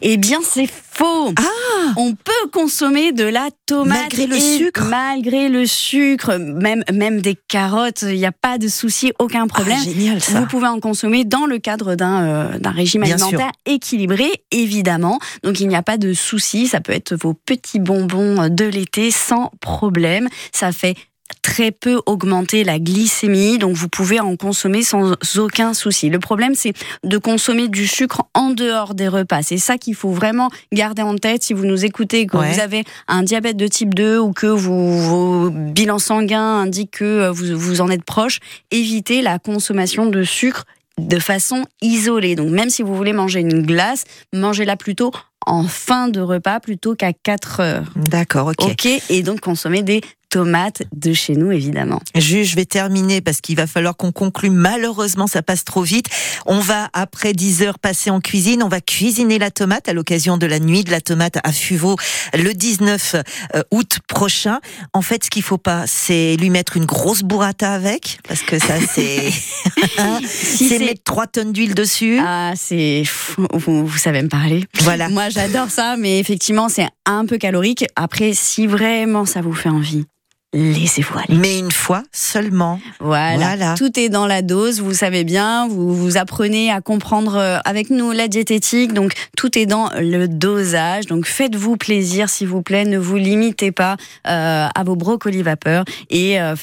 Eh 0.01 0.17
bien, 0.17 0.39
c'est 0.49 0.69
faux. 1.01 1.33
Ah 1.37 1.93
On 1.97 2.15
peut 2.15 2.49
consommer 2.53 3.13
de 3.13 3.25
la 3.25 3.49
tomate 3.67 3.99
Malgré 4.01 4.27
le 4.27 4.37
et 4.37 4.59
sucre 4.59 4.85
malgré 4.85 5.49
le 5.49 5.67
sucre, 5.67 6.37
même 6.37 6.85
même 6.93 7.21
des 7.21 7.37
carottes, 7.49 8.03
il 8.03 8.17
n'y 8.17 8.27
a 8.27 8.33
pas 8.33 8.59
de 8.59 8.69
souci, 8.69 9.13
aucun 9.19 9.47
problème. 9.47 9.79
Ah, 9.81 9.85
génial 9.85 10.21
ça. 10.21 10.41
Vous 10.41 10.47
pouvez 10.47 10.67
en 10.67 10.81
consommer 10.81 11.25
dans 11.25 11.47
le 11.47 11.59
cadre 11.59 11.95
d'un 11.95 12.23
euh, 12.23 12.59
d'un 12.59 12.71
régime 12.71 13.03
Bien 13.03 13.15
alimentaire 13.15 13.53
équilibré, 13.67 14.29
évidemment. 14.51 15.19
Donc 15.43 15.61
il 15.61 15.69
n'y 15.69 15.77
a 15.77 15.83
pas 15.83 15.97
de 15.97 16.13
souci. 16.13 16.67
Ça 16.67 16.81
peut 16.81 16.93
être 16.93 17.15
vos 17.15 17.35
petits 17.35 17.81
bonbons 17.81 18.49
de 18.49 18.65
l'été 18.65 19.11
sans 19.11 19.51
problème. 19.61 20.29
Ça 20.53 20.73
fait 20.73 20.97
très 21.43 21.71
peu 21.71 22.01
augmenter 22.07 22.65
la 22.65 22.79
glycémie, 22.79 23.59
donc 23.59 23.77
vous 23.77 23.89
pouvez 23.89 24.21
en 24.21 24.37
consommer 24.37 24.83
sans 24.83 25.15
aucun 25.39 25.75
souci. 25.75 26.11
Le 26.11 26.19
problème, 26.19 26.55
c'est 26.55 26.73
de 27.05 27.19
consommer 27.19 27.69
du 27.69 27.87
sucre 27.87 28.23
en 28.35 28.51
dehors 28.51 28.95
des 28.95 29.09
repas. 29.09 29.43
C'est 29.43 29.59
ça 29.59 29.79
qu'il 29.79 29.95
faut 29.95 30.11
vraiment 30.11 30.51
garder 30.73 31.03
en 31.03 31.17
tête 31.17 31.43
si 31.43 31.53
vous 31.55 31.65
nous 31.67 31.85
écoutez, 31.85 32.27
que 32.27 32.37
Ouais. 32.37 32.53
vous 32.53 32.61
avez 32.61 32.85
un 33.09 33.23
diabète 33.23 33.57
de 33.57 33.67
type 33.67 33.95
2 33.95 34.19
ou 34.19 34.33
que 34.33 34.47
vous, 34.47 34.99
vos 35.01 35.51
bilans 35.51 35.99
sanguins 35.99 36.61
indiquent 36.61 36.99
que 36.99 37.05
euh, 37.05 37.31
vous, 37.31 37.59
vous 37.59 37.81
en 37.81 37.89
êtes 37.91 38.05
proche. 38.05 38.39
Évitez 38.71 39.23
la 39.23 39.39
consommation 39.39 40.07
de 40.07 40.23
sucre 40.23 40.65
de 40.99 41.19
façon 41.19 41.65
isolée. 41.83 42.35
Donc 42.37 42.51
même 42.51 42.71
si 42.71 42.83
vous 42.83 42.95
voulez 42.95 43.13
manger 43.13 43.41
une 43.41 43.63
glace, 43.63 44.05
mangez-la 44.35 44.77
plutôt 44.77 45.11
en 45.47 45.65
fin 45.65 46.09
de 46.09 46.21
repas 46.21 46.61
plutôt 46.61 46.95
qu'à 46.95 47.13
4 47.15 47.61
heures. 47.61 47.93
D'accord, 47.97 48.49
ok. 48.49 48.63
Ok, 48.73 48.87
et 49.09 49.23
donc 49.23 49.41
consommer 49.41 49.83
des 49.83 50.03
tomates 50.31 50.83
de 50.97 51.13
chez 51.13 51.35
nous, 51.35 51.53
évidemment. 51.53 52.01
Juge, 52.15 52.51
je 52.51 52.57
vais 52.57 52.65
terminer 52.65 53.21
parce 53.21 53.41
qu'il 53.41 53.57
va 53.57 53.67
falloir 53.67 53.97
qu'on 53.97 54.13
conclue. 54.13 54.51
Malheureusement, 54.51 55.27
ça 55.27 55.43
passe 55.43 55.65
trop 55.65 55.83
vite. 55.83 56.07
On 56.47 56.61
va, 56.61 56.89
après 56.93 57.35
10 57.35 57.63
heures, 57.63 57.79
passer 57.79 58.11
en 58.11 58.21
cuisine. 58.21 58.63
On 58.63 58.69
va 58.69 58.81
cuisiner 58.81 59.39
la 59.39 59.51
tomate 59.51 59.89
à 59.89 59.93
l'occasion 59.93 60.39
de 60.39 60.47
la 60.47 60.61
nuit 60.61 60.85
de 60.85 60.91
la 60.91 61.01
tomate 61.01 61.39
à 61.45 61.53
Fuveau 61.53 61.97
le 62.33 62.53
19 62.55 63.17
euh, 63.55 63.63
août 63.73 63.99
prochain. 64.07 64.61
En 64.93 65.03
fait, 65.03 65.25
ce 65.25 65.31
qu'il 65.31 65.43
faut 65.43 65.59
pas, 65.59 65.85
c'est 65.87 66.37
lui 66.37 66.49
mettre 66.49 66.77
une 66.77 66.87
grosse 66.87 67.23
burrata 67.23 67.73
avec 67.73 68.19
parce 68.27 68.43
que 68.43 68.59
ça, 68.59 68.75
c'est, 68.81 69.31
Si 70.25 70.69
c'est 70.69 70.79
mettre 70.79 71.03
3 71.05 71.27
tonnes 71.27 71.53
d'huile 71.53 71.75
dessus. 71.75 72.19
Ah, 72.21 72.53
c'est. 72.57 73.03
vous 73.37 73.99
savez 73.99 74.23
me 74.23 74.29
parler. 74.29 74.65
Voilà. 74.83 75.09
Moi, 75.09 75.29
j'adore 75.29 75.71
ça, 75.71 75.97
mais 75.97 76.19
effectivement, 76.21 76.69
c'est 76.69 76.87
un 77.05 77.27
peu 77.27 77.39
calorique. 77.39 77.85
Après, 77.97 78.33
si 78.33 78.67
vraiment 78.67 79.25
ça 79.25 79.41
vous 79.41 79.55
fait 79.55 79.69
envie, 79.69 80.07
laissez-vous 80.53 81.19
aller. 81.19 81.39
Mais 81.39 81.59
une 81.59 81.71
fois 81.71 82.03
seulement. 82.13 82.81
Voilà. 82.99 83.37
Voilà. 83.37 83.75
Tout 83.75 83.99
est 83.99 84.09
dans 84.09 84.27
la 84.27 84.43
dose, 84.43 84.81
vous 84.81 84.95
savez 84.95 85.25
bien. 85.25 85.69
Vous, 85.69 85.95
vous 85.95 86.17
apprenez 86.17 86.71
à 86.71 86.81
comprendre 86.81 87.37
euh, 87.37 87.59
avec 87.65 87.91
nous 87.91 88.13
la 88.13 88.29
diététique. 88.29 88.93
Donc, 88.93 89.13
tout 89.37 89.59
est 89.59 89.67
dans 89.67 89.91
le 89.99 90.27
dosage. 90.27 91.07
Donc, 91.07 91.27
faites-vous 91.27 91.77
plaisir, 91.77 92.29
s'il 92.29 92.49
vous 92.49 92.63
plaît. 92.63 92.85
Ne 92.85 92.99
vous 92.99 93.17
limitez 93.17 93.73
pas 93.73 93.97
euh, 94.27 94.67
à 94.75 94.85
vos 94.85 94.97
brocolis 94.97 95.43
vapeur. 95.43 95.85
Et 96.11 96.41
euh, 96.41 96.57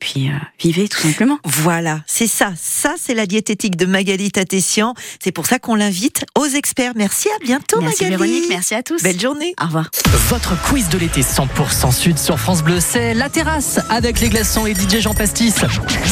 puis, 0.00 0.28
euh, 0.28 0.32
vivez 0.58 0.88
tout 0.88 0.98
simplement. 0.98 1.38
Voilà, 1.44 2.00
c'est 2.06 2.26
ça. 2.26 2.52
Ça, 2.60 2.94
c'est 2.98 3.14
la 3.14 3.26
diététique 3.26 3.76
de 3.76 3.84
Magali 3.84 4.32
Tatessian. 4.32 4.94
C'est 5.22 5.30
pour 5.30 5.46
ça 5.46 5.58
qu'on 5.58 5.74
l'invite 5.74 6.24
aux 6.38 6.46
experts. 6.46 6.92
Merci, 6.96 7.28
à 7.28 7.44
bientôt, 7.44 7.80
merci 7.80 8.04
Magali. 8.04 8.16
Véronique, 8.16 8.48
merci 8.48 8.74
à 8.74 8.82
tous. 8.82 9.02
Belle 9.02 9.20
journée. 9.20 9.54
Au 9.60 9.66
revoir. 9.66 9.90
Votre 10.30 10.60
quiz 10.62 10.88
de 10.88 10.96
l'été 10.96 11.20
100% 11.20 11.92
sud 11.92 12.18
sur 12.18 12.38
France 12.38 12.62
Bleu, 12.62 12.80
c'est 12.80 13.12
la 13.12 13.28
terrasse 13.28 13.78
avec 13.90 14.20
les 14.20 14.30
glaçons 14.30 14.66
et 14.66 14.74
DJ 14.74 15.00
Jean 15.00 15.12
Pastis. 15.12 15.54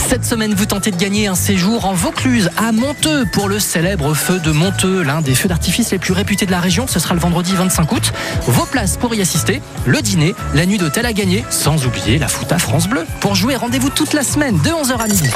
Cette 0.09 0.24
semaine, 0.24 0.53
vous 0.53 0.66
tentez 0.66 0.90
de 0.90 0.96
gagner 0.96 1.27
un 1.27 1.35
séjour 1.35 1.87
en 1.87 1.94
Vaucluse 1.94 2.51
à 2.59 2.72
Monteux 2.72 3.24
pour 3.33 3.48
le 3.48 3.59
célèbre 3.59 4.12
feu 4.12 4.38
de 4.38 4.51
Monteux, 4.53 5.03
l'un 5.03 5.22
des 5.22 5.35
feux 5.35 5.48
d'artifice 5.48 5.90
les 5.92 5.98
plus 5.98 6.12
réputés 6.12 6.44
de 6.44 6.51
la 6.51 6.61
région. 6.61 6.87
Ce 6.87 6.98
sera 6.98 7.14
le 7.14 7.20
vendredi 7.20 7.55
25 7.55 7.90
août. 7.92 8.12
Vos 8.46 8.66
places 8.66 8.98
pour 8.98 9.14
y 9.14 9.22
assister, 9.22 9.62
le 9.87 10.03
dîner, 10.03 10.35
la 10.55 10.66
nuit 10.66 10.77
d'hôtel 10.77 11.07
à 11.07 11.14
gagner, 11.14 11.44
sans 11.48 11.87
oublier 11.87 12.18
la 12.18 12.29
foot 12.29 12.53
à 12.53 12.59
France 12.59 12.87
Bleu. 12.87 13.07
Pour 13.20 13.35
jouer, 13.35 13.57
rendez-vous 13.78 13.94
toute 13.94 14.12
la 14.12 14.24
semaine 14.24 14.56
de 14.58 14.70
11h 14.70 14.98
à 14.98 15.06
midi. 15.06 15.30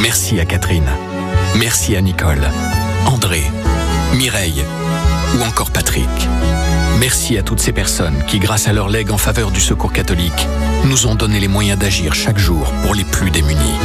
Merci 0.00 0.40
à 0.40 0.46
Catherine. 0.46 0.88
Merci 1.56 1.96
à 1.96 2.00
Nicole, 2.00 2.40
André, 3.06 3.42
Mireille 4.14 4.64
ou 5.38 5.44
encore 5.44 5.70
Patrick. 5.70 6.08
Merci 6.98 7.36
à 7.36 7.42
toutes 7.42 7.60
ces 7.60 7.72
personnes 7.72 8.24
qui, 8.26 8.38
grâce 8.38 8.66
à 8.66 8.72
leur 8.72 8.88
legs 8.88 9.10
en 9.10 9.18
faveur 9.18 9.50
du 9.50 9.60
secours 9.60 9.92
catholique, 9.92 10.48
nous 10.84 11.06
ont 11.06 11.14
donné 11.14 11.40
les 11.40 11.48
moyens 11.48 11.78
d'agir 11.78 12.14
chaque 12.14 12.38
jour 12.38 12.72
pour 12.82 12.94
les 12.94 13.04
plus 13.04 13.30
démunis. 13.30 13.78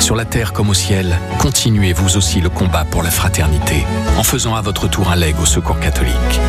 Sur 0.00 0.16
la 0.16 0.24
terre 0.24 0.52
comme 0.52 0.70
au 0.70 0.74
ciel, 0.74 1.18
continuez 1.38 1.92
vous 1.92 2.16
aussi 2.16 2.40
le 2.40 2.48
combat 2.48 2.84
pour 2.84 3.02
la 3.02 3.10
fraternité 3.10 3.84
en 4.16 4.22
faisant 4.22 4.54
à 4.54 4.62
votre 4.62 4.88
tour 4.88 5.10
un 5.10 5.16
leg 5.16 5.34
au 5.40 5.46
secours 5.46 5.78
catholique. 5.78 6.40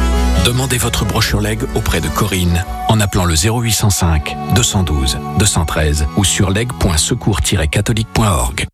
Demandez 0.46 0.78
votre 0.78 1.06
brochure 1.06 1.42
leg 1.42 1.60
auprès 1.76 2.02
de 2.02 2.08
Corinne 2.08 2.64
en 2.88 3.00
appelant 3.00 3.26
le 3.26 3.36
0805 3.36 4.36
212 4.56 5.20
213 5.38 6.08
ou 6.18 6.24
sur 6.24 6.50
leg.secours-catholique.org. 6.50 8.66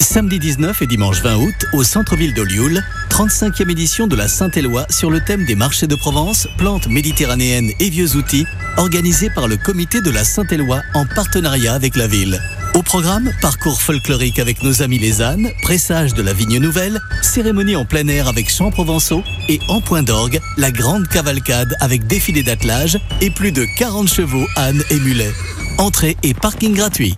Samedi 0.00 0.38
19 0.38 0.82
et 0.82 0.86
dimanche 0.86 1.22
20 1.22 1.36
août, 1.36 1.66
au 1.72 1.84
centre-ville 1.84 2.34
d'Olioul, 2.34 2.82
35e 3.10 3.70
édition 3.70 4.06
de 4.06 4.16
la 4.16 4.28
Saint-Éloi 4.28 4.86
sur 4.90 5.10
le 5.10 5.20
thème 5.20 5.44
des 5.44 5.54
marchés 5.54 5.86
de 5.86 5.94
Provence, 5.94 6.48
plantes 6.58 6.86
méditerranéennes 6.86 7.70
et 7.80 7.88
vieux 7.88 8.16
outils, 8.16 8.46
organisé 8.76 9.30
par 9.30 9.48
le 9.48 9.56
comité 9.56 10.00
de 10.00 10.10
la 10.10 10.24
Saint-Éloi 10.24 10.80
en 10.94 11.06
partenariat 11.06 11.74
avec 11.74 11.96
la 11.96 12.06
ville. 12.06 12.40
Au 12.74 12.82
programme, 12.82 13.30
parcours 13.42 13.82
folklorique 13.82 14.38
avec 14.38 14.62
nos 14.62 14.80
amis 14.80 14.98
les 14.98 15.20
ânes, 15.20 15.50
pressage 15.60 16.14
de 16.14 16.22
la 16.22 16.32
vigne 16.32 16.58
nouvelle, 16.58 17.02
cérémonie 17.20 17.76
en 17.76 17.84
plein 17.84 18.08
air 18.08 18.28
avec 18.28 18.48
chants 18.48 18.70
provençaux 18.70 19.22
et 19.50 19.60
en 19.68 19.82
point 19.82 20.02
d'orgue, 20.02 20.40
la 20.56 20.70
grande 20.70 21.06
cavalcade 21.06 21.76
avec 21.80 22.06
défilé 22.06 22.42
d'attelage 22.42 22.98
et 23.20 23.28
plus 23.28 23.52
de 23.52 23.66
40 23.76 24.08
chevaux, 24.08 24.46
ânes 24.56 24.82
et 24.88 24.98
mulets. 25.00 25.34
Entrée 25.76 26.16
et 26.22 26.32
parking 26.32 26.74
gratuit. 26.74 27.14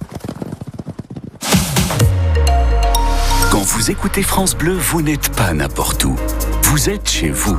Quand 3.52 3.62
vous 3.62 3.92
écoutez 3.92 4.24
France 4.24 4.56
Bleu, 4.56 4.76
vous 4.76 5.02
n'êtes 5.02 5.28
pas 5.36 5.52
n'importe 5.52 6.04
où. 6.04 6.16
Vous 6.64 6.90
êtes 6.90 7.08
chez 7.08 7.30
vous. 7.30 7.58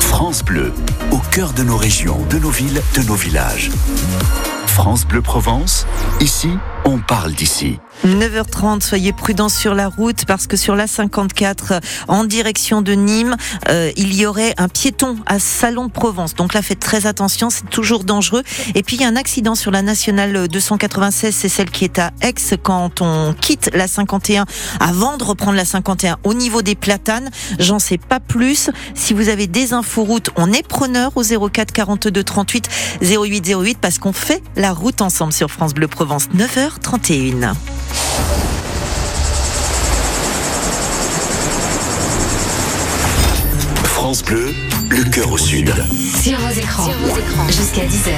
France 0.00 0.42
Bleu, 0.42 0.72
au 1.10 1.18
cœur 1.30 1.52
de 1.52 1.62
nos 1.62 1.76
régions, 1.76 2.18
de 2.30 2.38
nos 2.38 2.50
villes, 2.50 2.80
de 2.94 3.02
nos 3.02 3.14
villages. 3.14 3.70
France 4.76 5.06
Bleu 5.06 5.22
Provence, 5.22 5.86
ici, 6.20 6.50
on 6.86 6.98
parle 6.98 7.32
d'ici. 7.32 7.78
9h30, 8.04 8.82
soyez 8.82 9.12
prudents 9.12 9.48
sur 9.48 9.74
la 9.74 9.88
route 9.88 10.24
parce 10.26 10.46
que 10.46 10.56
sur 10.56 10.76
la 10.76 10.86
54 10.86 11.72
euh, 11.72 11.80
en 12.08 12.24
direction 12.24 12.82
de 12.82 12.92
Nîmes, 12.92 13.36
euh, 13.68 13.90
il 13.96 14.14
y 14.14 14.26
aurait 14.26 14.54
un 14.58 14.68
piéton 14.68 15.16
à 15.26 15.38
Salon 15.38 15.88
Provence. 15.88 16.34
Donc 16.34 16.54
là, 16.54 16.62
faites 16.62 16.78
très 16.78 17.06
attention, 17.06 17.50
c'est 17.50 17.68
toujours 17.70 18.04
dangereux. 18.04 18.42
Et 18.74 18.82
puis 18.82 18.96
il 18.96 19.02
y 19.02 19.04
a 19.04 19.08
un 19.08 19.16
accident 19.16 19.54
sur 19.54 19.70
la 19.70 19.82
nationale 19.82 20.46
296, 20.46 21.34
c'est 21.34 21.48
celle 21.48 21.70
qui 21.70 21.84
est 21.84 21.98
à 21.98 22.12
Aix 22.22 22.34
quand 22.62 23.00
on 23.00 23.34
quitte 23.34 23.70
la 23.72 23.88
51 23.88 24.44
avant 24.78 25.16
de 25.16 25.24
reprendre 25.24 25.56
la 25.56 25.64
51 25.64 26.18
au 26.22 26.34
niveau 26.34 26.62
des 26.62 26.74
platanes. 26.74 27.30
J'en 27.58 27.78
sais 27.78 27.98
pas 27.98 28.20
plus. 28.20 28.70
Si 28.94 29.14
vous 29.14 29.28
avez 29.28 29.46
des 29.46 29.72
infos 29.72 30.04
routes, 30.04 30.30
on 30.36 30.52
est 30.52 30.66
preneur 30.66 31.12
au 31.16 31.22
04 31.22 31.72
42 31.72 32.22
38 32.22 32.68
08 33.02 33.54
08 33.56 33.78
parce 33.80 33.98
qu'on 33.98 34.12
fait 34.12 34.42
la 34.54 34.72
route 34.72 35.02
ensemble 35.02 35.32
sur 35.32 35.50
France 35.50 35.74
Bleu 35.74 35.88
Provence. 35.88 36.28
9h31. 36.82 37.54
France 43.84 44.22
Bleu, 44.22 44.54
le 44.90 45.04
cœur 45.04 45.32
au 45.32 45.38
sud. 45.38 45.72
Sur 46.22 46.38
vos 46.38 46.50
écrans, 46.50 46.90
jusqu'à 47.48 47.84
10h. 47.84 48.12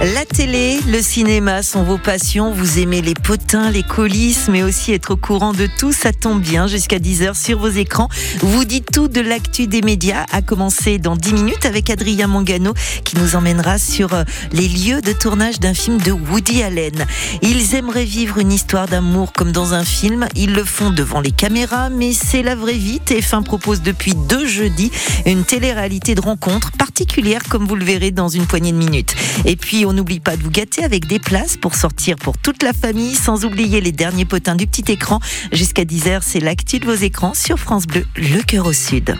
La 0.00 0.24
télé, 0.24 0.80
le 0.88 1.02
cinéma 1.02 1.62
sont 1.62 1.82
vos 1.82 1.98
passions. 1.98 2.54
Vous 2.54 2.78
aimez 2.78 3.02
les 3.02 3.12
potins, 3.12 3.70
les 3.70 3.82
coulisses, 3.82 4.48
mais 4.48 4.62
aussi 4.62 4.94
être 4.94 5.10
au 5.10 5.16
courant 5.16 5.52
de 5.52 5.68
tout. 5.78 5.92
Ça 5.92 6.14
tombe 6.14 6.40
bien 6.40 6.66
jusqu'à 6.66 6.98
10h 6.98 7.38
sur 7.38 7.58
vos 7.58 7.68
écrans. 7.68 8.08
Vous 8.40 8.64
dites 8.64 8.90
tout 8.90 9.08
de 9.08 9.20
l'actu 9.20 9.66
des 9.66 9.82
médias, 9.82 10.24
à 10.32 10.40
commencer 10.40 10.96
dans 10.96 11.16
10 11.16 11.34
minutes 11.34 11.66
avec 11.66 11.90
Adrien 11.90 12.28
Mangano 12.28 12.72
qui 13.04 13.18
nous 13.18 13.36
emmènera 13.36 13.78
sur 13.78 14.14
euh, 14.14 14.24
les 14.52 14.68
lieux 14.68 15.02
de 15.02 15.12
tournage 15.12 15.60
d'un 15.60 15.74
film 15.74 15.98
de 15.98 16.12
Woody 16.12 16.62
Allen. 16.62 17.04
Ils 17.42 17.74
aimeraient 17.74 18.06
vivre 18.06 18.38
une 18.38 18.52
histoire 18.52 18.88
d'amour 18.88 19.34
comme 19.34 19.52
dans 19.52 19.74
un 19.74 19.84
film. 19.84 20.28
Ils 20.34 20.54
le 20.54 20.64
font 20.64 20.88
devant 20.88 21.20
les 21.20 21.32
caméras, 21.32 21.90
mais 21.90 22.14
c'est 22.14 22.42
la 22.42 22.54
vraie 22.54 22.72
vie. 22.72 23.02
TF1 23.06 23.42
propose 23.42 23.82
depuis 23.82 24.14
deux 24.14 24.46
jeudis 24.46 24.90
une 25.26 25.44
télé-réalité 25.44 26.14
de 26.14 26.22
rencontre 26.22 26.72
particulière, 26.72 27.42
comme 27.50 27.66
vous 27.66 27.76
le 27.76 27.84
verrez 27.84 28.12
dans 28.12 28.30
une 28.30 28.46
poignée 28.46 28.72
de 28.72 28.78
minutes. 28.78 29.14
Et 29.44 29.56
puis, 29.56 29.84
on 29.90 29.92
n'oublie 29.92 30.20
pas 30.20 30.36
de 30.36 30.42
vous 30.44 30.52
gâter 30.52 30.84
avec 30.84 31.06
des 31.06 31.18
places 31.18 31.56
pour 31.56 31.74
sortir 31.74 32.14
pour 32.14 32.38
toute 32.38 32.62
la 32.62 32.72
famille, 32.72 33.16
sans 33.16 33.44
oublier 33.44 33.80
les 33.80 33.90
derniers 33.90 34.24
potins 34.24 34.54
du 34.54 34.68
petit 34.68 34.92
écran. 34.92 35.18
Jusqu'à 35.50 35.82
10h, 35.82 36.20
c'est 36.22 36.38
l'actu 36.38 36.78
de 36.78 36.84
vos 36.86 36.94
écrans 36.94 37.34
sur 37.34 37.58
France 37.58 37.88
Bleu, 37.88 38.06
le 38.14 38.40
cœur 38.40 38.66
au 38.66 38.72
sud. 38.72 39.16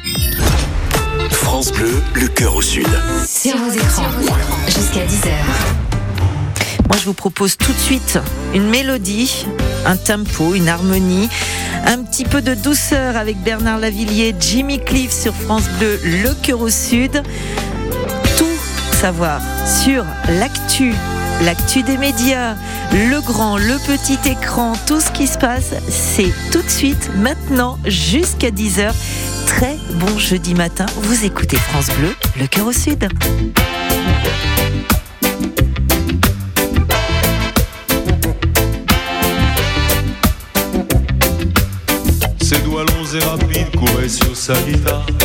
France 1.33 1.73
Bleu, 1.73 2.01
le 2.15 2.29
cœur 2.29 2.55
au 2.55 2.63
sud. 2.63 2.87
Sur 3.27 3.57
vos 3.57 3.73
écrans, 3.73 4.11
jusqu'à 4.67 5.05
10h. 5.05 5.33
Moi, 6.87 6.97
je 7.01 7.05
vous 7.05 7.15
propose 7.15 7.57
tout 7.57 7.73
de 7.73 7.79
suite 7.79 8.21
une 8.55 8.69
mélodie, 8.69 9.47
un 9.87 9.97
tempo, 9.97 10.55
une 10.55 10.69
harmonie, 10.69 11.29
un 11.85 12.05
petit 12.05 12.25
peu 12.25 12.43
de 12.43 12.55
douceur 12.55 13.17
avec 13.17 13.43
Bernard 13.43 13.81
Lavillier, 13.81 14.37
Jimmy 14.39 14.79
Cliff 14.79 15.11
sur 15.11 15.35
France 15.35 15.69
Bleu, 15.81 15.99
le 16.05 16.33
cœur 16.45 16.61
au 16.61 16.71
sud. 16.71 17.25
Savoir 19.01 19.41
sur 19.67 20.05
l'actu, 20.29 20.93
l'actu 21.43 21.83
des 21.83 21.97
médias, 21.97 22.55
le 22.93 23.23
grand, 23.23 23.57
le 23.57 23.79
petit 23.87 24.19
écran, 24.31 24.75
tout 24.87 25.01
ce 25.01 25.11
qui 25.11 25.27
se 25.27 25.39
passe, 25.39 25.73
c'est 25.89 26.31
tout 26.53 26.61
de 26.61 26.69
suite, 26.69 27.09
maintenant, 27.17 27.79
jusqu'à 27.87 28.51
10h. 28.51 28.93
Très 29.47 29.79
bon 29.95 30.19
jeudi 30.19 30.55
matin, 30.55 30.85
vous 30.97 31.25
écoutez 31.25 31.57
France 31.57 31.89
Bleu, 31.99 32.15
le 32.39 32.47
cœur 32.47 32.67
au 32.67 32.73
sud. 32.73 33.09
Doigts 42.65 42.85
longs 42.85 43.15
et 43.15 43.25
rapides 43.25 44.11
sur. 44.11 45.20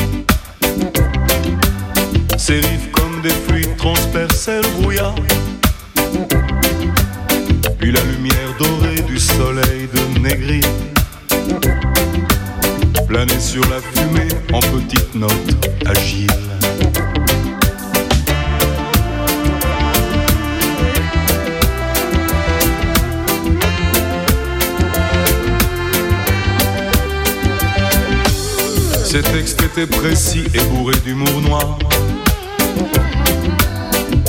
Précis 29.87 30.43
et 30.53 30.63
bourrés 30.65 30.99
d'humour 31.03 31.41
noir. 31.41 31.77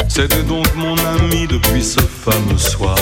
C'était 0.08 0.42
donc 0.42 0.66
mon 0.76 0.96
ami 0.96 1.46
depuis 1.46 1.84
ce 1.84 2.00
fameux 2.00 2.58
soir. 2.58 2.96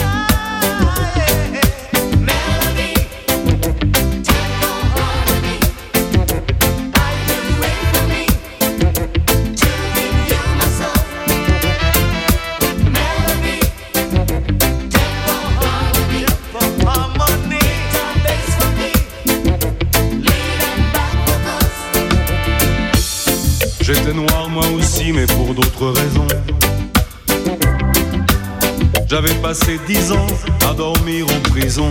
Passé 29.65 29.79
dix 29.87 30.13
ans 30.13 30.27
à 30.69 30.75
dormir 30.75 31.27
en 31.27 31.51
prison. 31.51 31.91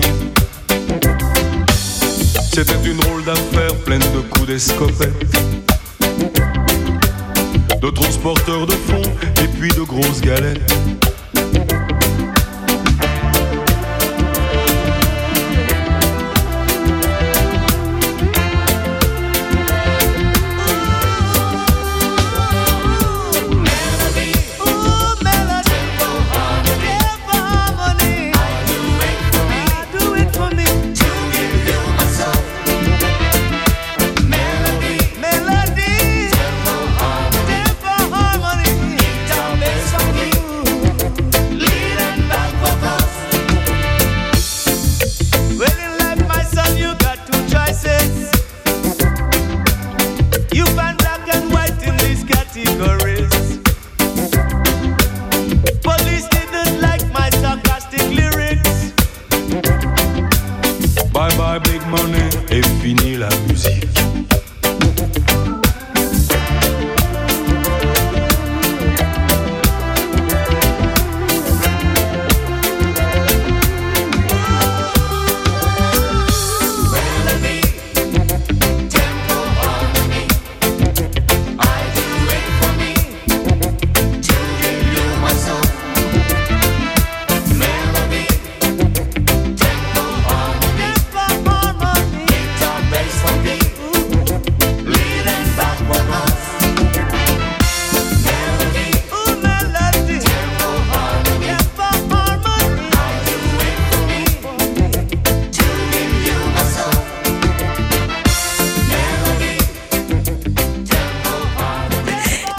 C'était 2.53 2.73
une 2.85 2.97
drôle 2.97 3.23
d'affaire 3.23 3.75
pleine 3.85 4.01
de 4.13 4.21
coups 4.29 4.47
d'escopette, 4.47 5.13
de 7.81 7.89
transporteurs 7.89 8.65
de 8.65 8.73
fonds 8.73 9.11
et 9.43 9.47
puis 9.47 9.69
de 9.69 9.81
grosses 9.81 10.21
galettes. 10.21 11.02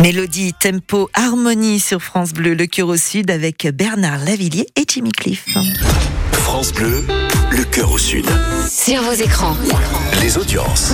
Mélodie, 0.04 0.52
tempo, 0.52 1.08
harmonie 1.14 1.80
sur 1.80 2.02
France 2.02 2.34
Bleu, 2.34 2.52
le 2.52 2.66
cœur 2.66 2.88
au 2.88 2.96
sud 2.98 3.30
avec 3.30 3.66
Bernard 3.72 4.22
Lavillier 4.22 4.66
et 4.76 4.84
Jimmy 4.86 5.10
Cliff. 5.10 5.46
France 6.30 6.74
Bleu, 6.74 7.06
le 7.56 7.64
cœur 7.64 7.92
au 7.92 7.98
sud. 7.98 8.26
Sur 8.68 9.02
vos 9.02 9.12
écrans, 9.12 9.56
Les 10.20 10.38
audiences. 10.38 10.92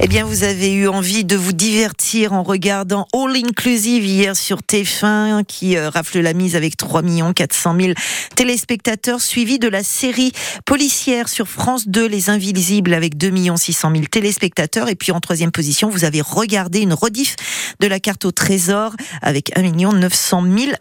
Eh 0.00 0.08
bien, 0.08 0.24
vous 0.24 0.44
avez 0.44 0.72
eu 0.72 0.88
envie 0.88 1.24
de 1.24 1.36
vous 1.36 1.52
divertir 1.52 2.32
en 2.32 2.42
regardant 2.42 3.06
All 3.12 3.36
Inclusive 3.36 4.04
hier 4.04 4.34
sur 4.34 4.60
TF1 4.60 5.44
qui 5.44 5.76
euh, 5.76 5.90
rafle 5.90 6.20
la 6.20 6.32
mise 6.32 6.56
avec 6.56 6.76
3 6.78 7.02
400 7.34 7.76
000 7.78 7.92
téléspectateurs, 8.34 9.20
suivi 9.20 9.58
de 9.58 9.68
la 9.68 9.82
série 9.82 10.32
policière 10.64 11.28
sur 11.28 11.48
France 11.48 11.86
2, 11.86 12.06
Les 12.06 12.30
Invisibles 12.30 12.94
avec 12.94 13.18
2 13.18 13.56
600 13.56 13.90
000 13.92 14.04
téléspectateurs. 14.10 14.88
Et 14.88 14.94
puis 14.94 15.12
en 15.12 15.20
troisième 15.20 15.52
position, 15.52 15.90
vous 15.90 16.04
avez 16.04 16.22
regardé 16.22 16.80
une 16.80 16.94
rediff 16.94 17.36
de 17.80 17.86
la 17.86 18.00
carte 18.00 18.24
au 18.24 18.32
trésor 18.32 18.94
avec 19.20 19.50
1 19.56 19.62
900 19.92 20.44
000 20.56 20.72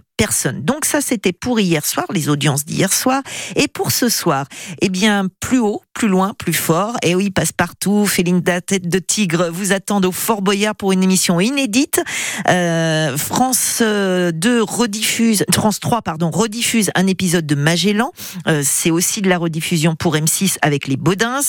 Donc 0.53 0.83
ça, 0.83 0.99
c'était 0.99 1.31
pour 1.31 1.59
hier 1.61 1.85
soir, 1.85 2.05
les 2.11 2.27
audiences 2.27 2.65
d'hier 2.65 2.91
soir. 2.91 3.21
Et 3.55 3.67
pour 3.69 3.91
ce 3.91 4.09
soir, 4.09 4.47
eh 4.81 4.89
bien, 4.89 5.27
plus 5.39 5.59
haut, 5.59 5.81
plus 5.93 6.09
loin, 6.09 6.33
plus 6.37 6.53
fort. 6.53 6.97
Et 7.03 7.15
oui, 7.15 7.29
passe 7.29 7.53
partout. 7.53 8.05
Féline 8.05 8.41
de 8.41 8.59
tête 8.59 8.89
de 8.89 8.99
tigre 8.99 9.49
vous 9.49 9.71
attendent 9.71 10.05
au 10.05 10.11
Fort 10.11 10.41
Boyard 10.41 10.75
pour 10.75 10.91
une 10.91 11.03
émission 11.03 11.39
inédite. 11.39 12.01
Euh, 12.49 13.15
France 13.17 13.81
2 13.81 14.61
rediffuse, 14.61 15.45
France 15.53 15.79
3, 15.79 16.01
pardon, 16.01 16.31
rediffuse 16.31 16.91
un 16.95 17.07
épisode 17.07 17.45
de 17.45 17.55
Magellan. 17.55 18.11
Euh, 18.47 18.61
c'est 18.65 18.91
aussi 18.91 19.21
de 19.21 19.29
la 19.29 19.37
rediffusion 19.37 19.95
pour 19.95 20.15
M6 20.15 20.57
avec 20.61 20.87
les 20.87 20.97
Baudins. 20.97 21.39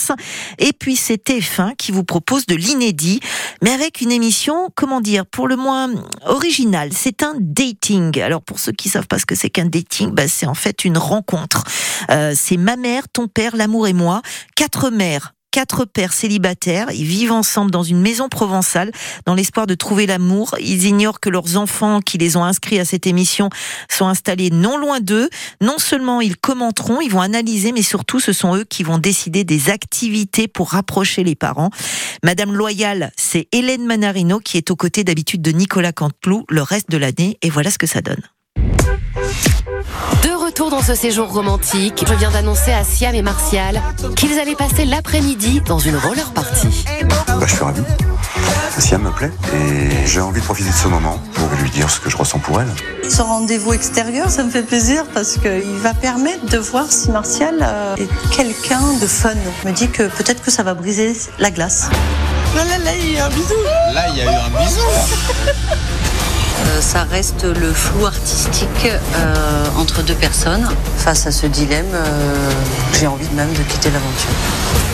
Et 0.59 0.71
puis 0.71 0.95
c'est 0.95 1.29
TF1 1.29 1.75
qui 1.75 1.91
vous 1.91 2.05
propose 2.05 2.45
de 2.45 2.55
l'inédit, 2.55 3.19
mais 3.61 3.71
avec 3.71 3.99
une 3.99 4.11
émission, 4.11 4.69
comment 4.75 5.01
dire, 5.01 5.25
pour 5.25 5.49
le 5.49 5.57
moins 5.57 5.89
originale. 6.25 6.91
C'est 6.93 7.23
un 7.23 7.35
dating. 7.37 8.19
Alors 8.21 8.41
pour 8.41 8.60
ceux 8.61 8.71
qui 8.71 8.89
savent 8.89 9.07
pas 9.07 9.19
ce 9.19 9.25
que 9.25 9.35
c'est 9.35 9.49
qu'un 9.49 9.65
dating, 9.65 10.11
bah, 10.11 10.27
c'est 10.27 10.45
en 10.45 10.53
fait 10.53 10.85
une 10.85 10.97
rencontre. 10.97 11.63
Euh, 12.09 12.33
c'est 12.35 12.57
ma 12.57 12.75
mère, 12.75 13.03
ton 13.11 13.27
père, 13.27 13.55
l'amour 13.55 13.87
et 13.87 13.93
moi. 13.93 14.21
Quatre 14.55 14.89
mères 14.89 15.33
quatre 15.51 15.83
pères 15.85 16.13
célibataires. 16.13 16.87
Ils 16.91 17.05
vivent 17.05 17.33
ensemble 17.33 17.71
dans 17.71 17.83
une 17.83 18.01
maison 18.01 18.29
provençale 18.29 18.91
dans 19.25 19.35
l'espoir 19.35 19.67
de 19.67 19.75
trouver 19.75 20.05
l'amour. 20.05 20.55
Ils 20.59 20.85
ignorent 20.85 21.19
que 21.19 21.29
leurs 21.29 21.57
enfants 21.57 21.99
qui 21.99 22.17
les 22.17 22.37
ont 22.37 22.43
inscrits 22.43 22.79
à 22.79 22.85
cette 22.85 23.05
émission 23.05 23.49
sont 23.89 24.07
installés 24.07 24.49
non 24.49 24.77
loin 24.77 25.01
d'eux. 25.01 25.29
Non 25.59 25.77
seulement 25.77 26.21
ils 26.21 26.37
commenteront, 26.37 27.01
ils 27.01 27.11
vont 27.11 27.21
analyser, 27.21 27.73
mais 27.73 27.81
surtout 27.81 28.19
ce 28.19 28.33
sont 28.33 28.55
eux 28.55 28.63
qui 28.63 28.83
vont 28.83 28.97
décider 28.97 29.43
des 29.43 29.69
activités 29.69 30.47
pour 30.47 30.69
rapprocher 30.69 31.23
les 31.23 31.35
parents. 31.35 31.69
Madame 32.23 32.53
Loyal, 32.53 33.11
c'est 33.17 33.47
Hélène 33.51 33.85
Manarino 33.85 34.39
qui 34.39 34.57
est 34.57 34.71
aux 34.71 34.75
côtés 34.75 35.03
d'habitude 35.03 35.41
de 35.41 35.51
Nicolas 35.51 35.91
Canteloup 35.91 36.45
le 36.49 36.61
reste 36.61 36.89
de 36.89 36.97
l'année. 36.97 37.37
Et 37.41 37.49
voilà 37.49 37.71
ce 37.71 37.77
que 37.77 37.87
ça 37.87 38.01
donne. 38.01 38.21
Retour 40.51 40.69
dans 40.69 40.81
ce 40.81 40.95
séjour 40.95 41.31
romantique, 41.31 42.03
je 42.05 42.13
viens 42.13 42.29
d'annoncer 42.29 42.73
à 42.73 42.83
Siam 42.83 43.15
et 43.15 43.21
Martial 43.21 43.81
qu'ils 44.17 44.37
allaient 44.37 44.53
passer 44.53 44.83
l'après-midi 44.83 45.61
dans 45.61 45.79
une 45.79 45.95
roller 45.95 46.29
party. 46.33 46.83
Bah, 47.05 47.37
je 47.45 47.53
suis 47.53 47.63
ravi. 47.63 47.81
Siam 48.77 49.01
me 49.01 49.11
plaît 49.11 49.31
et 49.53 50.05
j'ai 50.05 50.19
envie 50.19 50.41
de 50.41 50.45
profiter 50.45 50.69
de 50.69 50.75
ce 50.75 50.89
moment 50.89 51.17
pour 51.35 51.47
lui 51.61 51.69
dire 51.69 51.89
ce 51.89 52.01
que 52.01 52.09
je 52.09 52.17
ressens 52.17 52.39
pour 52.39 52.59
elle. 52.59 52.67
Ce 53.09 53.21
rendez-vous 53.21 53.71
extérieur, 53.71 54.29
ça 54.29 54.43
me 54.43 54.49
fait 54.49 54.63
plaisir 54.63 55.05
parce 55.13 55.37
qu'il 55.37 55.77
va 55.77 55.93
permettre 55.93 56.45
de 56.47 56.57
voir 56.57 56.91
si 56.91 57.11
Martial 57.11 57.55
euh, 57.61 57.95
est 57.95 58.09
quelqu'un 58.35 58.81
de 58.99 59.07
fun. 59.07 59.31
Je 59.63 59.69
me 59.69 59.73
dis 59.73 59.87
que 59.87 60.03
peut-être 60.03 60.43
que 60.43 60.51
ça 60.51 60.63
va 60.63 60.73
briser 60.73 61.15
la 61.39 61.49
glace. 61.49 61.87
Là, 62.57 62.65
là, 62.65 62.77
là, 62.77 62.91
il 62.93 63.13
y 63.13 63.15
a 63.15 63.19
eu 63.19 63.21
un 63.21 63.29
bisou. 63.29 63.55
Là, 63.93 64.09
il 64.09 64.17
y 64.17 64.21
a 64.21 64.25
eu 64.25 64.35
un 64.35 64.65
bisou. 64.65 64.81
Ça 66.81 67.03
reste 67.03 67.43
le 67.43 67.71
flou 67.71 68.07
artistique 68.07 68.65
euh, 68.85 69.65
entre 69.77 70.01
deux 70.01 70.15
personnes. 70.15 70.67
Face 70.97 71.27
à 71.27 71.31
ce 71.31 71.45
dilemme, 71.45 71.85
euh, 71.93 72.51
j'ai 72.99 73.05
envie 73.05 73.29
même 73.35 73.53
de 73.53 73.61
quitter 73.63 73.91
l'aventure. 73.91 74.90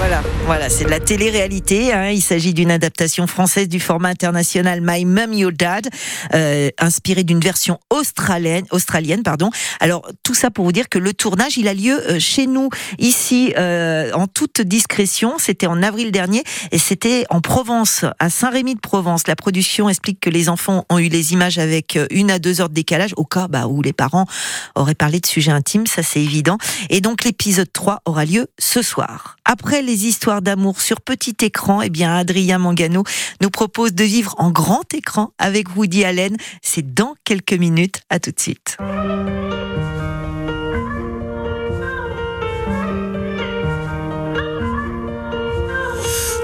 Voilà, 0.00 0.22
voilà, 0.46 0.70
c'est 0.70 0.84
de 0.84 0.88
la 0.88 0.98
télé-réalité. 0.98 1.92
Hein. 1.92 2.08
Il 2.08 2.22
s'agit 2.22 2.54
d'une 2.54 2.70
adaptation 2.70 3.26
française 3.26 3.68
du 3.68 3.80
format 3.80 4.08
international 4.08 4.80
My 4.82 5.04
Mum 5.04 5.34
Your 5.34 5.52
Dad, 5.52 5.90
euh, 6.32 6.70
inspiré 6.78 7.22
d'une 7.22 7.38
version 7.38 7.78
australienne. 7.90 8.64
Australienne, 8.70 9.22
pardon. 9.22 9.50
Alors 9.78 10.08
tout 10.22 10.32
ça 10.32 10.50
pour 10.50 10.64
vous 10.64 10.72
dire 10.72 10.88
que 10.88 10.98
le 10.98 11.12
tournage, 11.12 11.58
il 11.58 11.68
a 11.68 11.74
lieu 11.74 12.00
euh, 12.08 12.18
chez 12.18 12.46
nous, 12.46 12.70
ici, 12.98 13.52
euh, 13.58 14.10
en 14.14 14.26
toute 14.26 14.62
discrétion. 14.62 15.34
C'était 15.36 15.66
en 15.66 15.82
avril 15.82 16.12
dernier 16.12 16.44
et 16.72 16.78
c'était 16.78 17.26
en 17.28 17.42
Provence, 17.42 18.06
à 18.18 18.30
Saint-Rémy 18.30 18.76
de 18.76 18.80
Provence. 18.80 19.26
La 19.26 19.36
production 19.36 19.90
explique 19.90 20.18
que 20.18 20.30
les 20.30 20.48
enfants 20.48 20.86
ont 20.88 20.98
eu 20.98 21.08
les 21.08 21.34
images 21.34 21.58
avec 21.58 21.96
euh, 21.96 22.06
une 22.10 22.30
à 22.30 22.38
deux 22.38 22.62
heures 22.62 22.70
de 22.70 22.74
décalage, 22.74 23.10
au 23.18 23.26
cas 23.26 23.48
bah, 23.48 23.66
où 23.66 23.82
les 23.82 23.92
parents 23.92 24.24
auraient 24.76 24.94
parlé 24.94 25.20
de 25.20 25.26
sujets 25.26 25.52
intimes, 25.52 25.86
ça 25.86 26.02
c'est 26.02 26.22
évident. 26.22 26.56
Et 26.88 27.02
donc 27.02 27.22
l'épisode 27.24 27.70
3 27.70 28.00
aura 28.06 28.24
lieu 28.24 28.46
ce 28.58 28.80
soir. 28.80 29.36
Après 29.44 29.82
les 29.82 29.89
histoires 29.92 30.42
d'amour 30.42 30.80
sur 30.80 31.00
petit 31.00 31.36
écran, 31.42 31.82
eh 31.82 31.90
bien 31.90 32.14
Adrien 32.14 32.58
Mangano 32.58 33.04
nous 33.40 33.50
propose 33.50 33.92
de 33.92 34.04
vivre 34.04 34.34
en 34.38 34.50
grand 34.50 34.92
écran 34.94 35.32
avec 35.38 35.76
Woody 35.76 36.04
Allen. 36.04 36.36
C'est 36.62 36.94
dans 36.94 37.14
quelques 37.24 37.52
minutes. 37.52 38.00
À 38.08 38.18
tout 38.18 38.30
de 38.30 38.40
suite. 38.40 38.76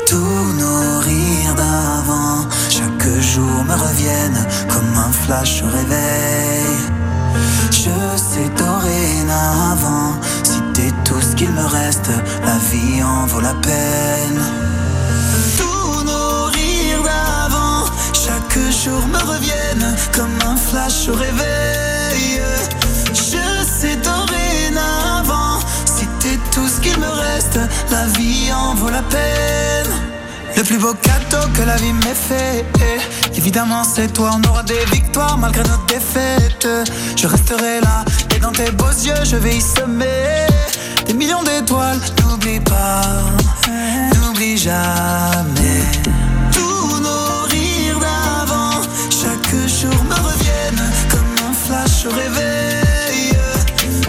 Tous 0.06 0.16
nos 0.16 1.00
rires 1.00 1.54
d'avant, 1.56 2.48
chaque 2.70 3.08
jour 3.20 3.64
me 3.64 3.74
reviennent 3.74 4.46
comme 4.68 4.96
un 4.96 5.12
flash 5.12 5.62
réveil. 5.62 6.96
Je 7.70 8.16
sais 8.16 8.35
la 13.40 13.54
peine. 13.54 14.40
Tous 15.58 16.04
nos 16.04 16.44
rires 16.46 17.02
d'avant, 17.02 17.84
chaque 18.12 18.58
jour 18.82 19.06
me 19.08 19.18
reviennent 19.18 19.96
comme 20.14 20.36
un 20.46 20.56
flash 20.56 21.08
au 21.08 21.14
réveil. 21.14 22.40
Je 23.12 23.64
sais 23.64 23.96
dorénavant, 23.96 25.58
si 25.84 26.06
t'es 26.20 26.38
tout 26.52 26.68
ce 26.68 26.80
qu'il 26.80 26.98
me 26.98 27.08
reste, 27.08 27.58
la 27.90 28.06
vie 28.18 28.52
en 28.52 28.74
vaut 28.74 28.90
la 28.90 29.02
peine. 29.02 29.92
Le 30.56 30.62
plus 30.62 30.78
beau 30.78 30.94
cadeau 30.94 31.46
que 31.54 31.62
la 31.62 31.76
vie 31.76 31.92
m'ait 31.92 32.14
fait, 32.14 32.64
évidemment 33.36 33.84
c'est 33.84 34.12
toi. 34.12 34.30
On 34.36 34.48
aura 34.48 34.62
des 34.62 34.84
victoires 34.92 35.36
malgré 35.36 35.62
nos 35.64 35.84
défaites. 35.86 36.68
Je 37.16 37.26
resterai 37.26 37.80
là 37.82 38.04
et 38.34 38.38
dans 38.38 38.52
tes 38.52 38.70
beaux 38.70 38.88
yeux 38.88 39.24
je 39.24 39.36
vais 39.36 39.56
y 39.56 39.60
semer 39.60 40.45
des 41.06 41.14
millions 41.14 41.42
d'étoiles. 41.42 42.00
N'oublie 42.22 42.60
pas, 42.60 43.02
n'oublie 44.14 44.56
jamais. 44.56 45.82
Tous 46.52 47.00
nos 47.00 47.42
rires 47.50 47.98
d'avant, 48.00 48.80
chaque 49.10 49.54
jour 49.68 50.04
me 50.04 50.14
reviennent 50.14 50.90
comme 51.10 51.48
un 51.48 51.54
flash 51.54 52.06
au 52.06 52.10
réveil. 52.10 53.32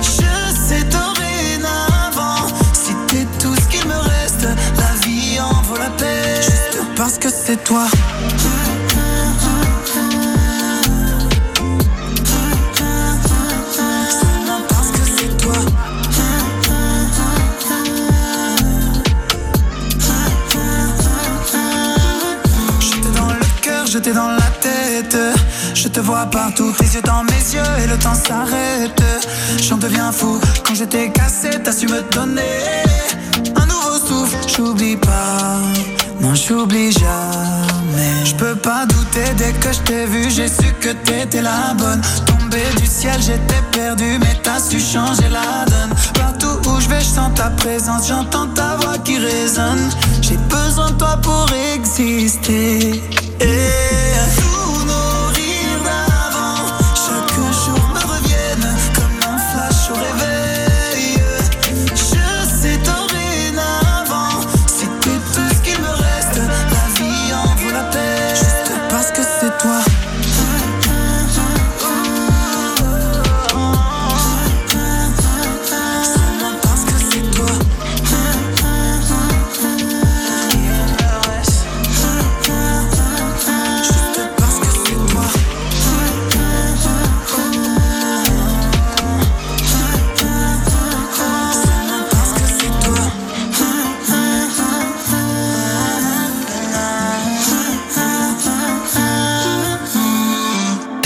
Je 0.01 0.55
sais 0.67 0.83
dorénavant, 0.85 2.47
si 2.73 2.93
t'es 3.07 3.25
tout 3.39 3.55
ce 3.55 3.67
qu'il 3.69 3.87
me 3.87 3.97
reste, 3.97 4.47
la 4.77 5.07
vie 5.07 5.39
en 5.39 5.61
vaut 5.63 5.77
la 5.77 5.89
peine. 5.91 6.85
Parce 6.95 7.17
que 7.17 7.29
c'est 7.29 7.63
toi. 7.63 7.87
J'étais 23.97 24.13
dans 24.13 24.29
la 24.29 24.49
tête. 24.61 25.17
Je 25.73 25.87
te 25.87 25.99
vois 25.99 26.27
partout, 26.27 26.71
tes 26.77 26.85
yeux 26.85 27.01
dans 27.01 27.23
mes 27.23 27.45
yeux 27.55 27.83
et 27.83 27.87
le 27.87 27.97
temps 27.97 28.13
s'arrête. 28.13 29.01
J'en 29.59 29.77
deviens 29.77 30.11
fou 30.11 30.39
quand 30.65 30.75
j'étais 30.75 31.09
cassé, 31.09 31.49
t'as 31.63 31.71
su 31.71 31.87
me 31.87 32.01
donner 32.11 32.59
un 33.55 33.65
nouveau 33.65 33.97
souffle. 33.97 34.37
J'oublie 34.47 34.97
pas, 34.97 35.57
non 36.21 36.35
j'oublie 36.35 36.91
jamais. 36.91 38.13
Je 38.23 38.35
peux 38.35 38.55
pas 38.55 38.85
douter 38.85 39.33
dès 39.35 39.53
que 39.53 39.73
je 39.73 39.79
t'ai 39.79 40.05
vu, 40.05 40.29
j'ai 40.29 40.47
su 40.47 40.71
que 40.79 40.89
t'étais 40.89 41.41
la 41.41 41.73
bonne. 41.75 42.01
Tombé 42.27 42.61
du 42.79 42.85
ciel, 42.85 43.19
j'étais 43.19 43.63
perdu, 43.71 44.19
mais 44.19 44.37
t'as 44.43 44.59
su 44.59 44.79
changer 44.79 45.29
la 45.29 45.65
donne. 45.65 45.93
Partout 46.13 46.69
où 46.69 46.79
je 46.79 46.87
vais, 46.87 46.99
je 46.99 47.05
sens 47.05 47.31
ta 47.33 47.49
présence, 47.49 48.07
j'entends 48.07 48.47
ta 48.47 48.75
voix 48.75 48.99
qui 48.99 49.17
résonne. 49.17 49.89
J'ai 50.21 50.37
besoin 50.37 50.91
de 50.91 50.97
toi 50.97 51.17
pour 51.23 51.47
exister. 51.75 53.01
Et 53.39 54.26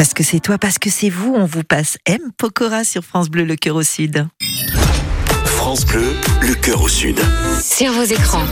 Parce 0.02 0.16
que 0.16 0.24
c'est 0.24 0.40
toi, 0.40 0.58
parce 0.58 0.80
que 0.80 0.90
c'est 0.90 1.10
vous, 1.10 1.36
on 1.36 1.46
vous 1.46 1.62
passe 1.62 2.00
M. 2.08 2.18
Pokora 2.36 2.84
sur 2.84 3.04
France 3.04 3.30
Bleu, 3.30 3.44
le 3.44 3.56
cœur 3.56 3.76
au 3.76 3.84
sud. 3.84 4.26
France 5.46 5.86
Bleu, 5.86 6.16
le 6.42 6.56
cœur 6.56 6.82
au 6.82 6.88
sud. 6.88 7.20
Sur 7.62 7.92
vos 7.92 8.02
écrans. 8.02 8.44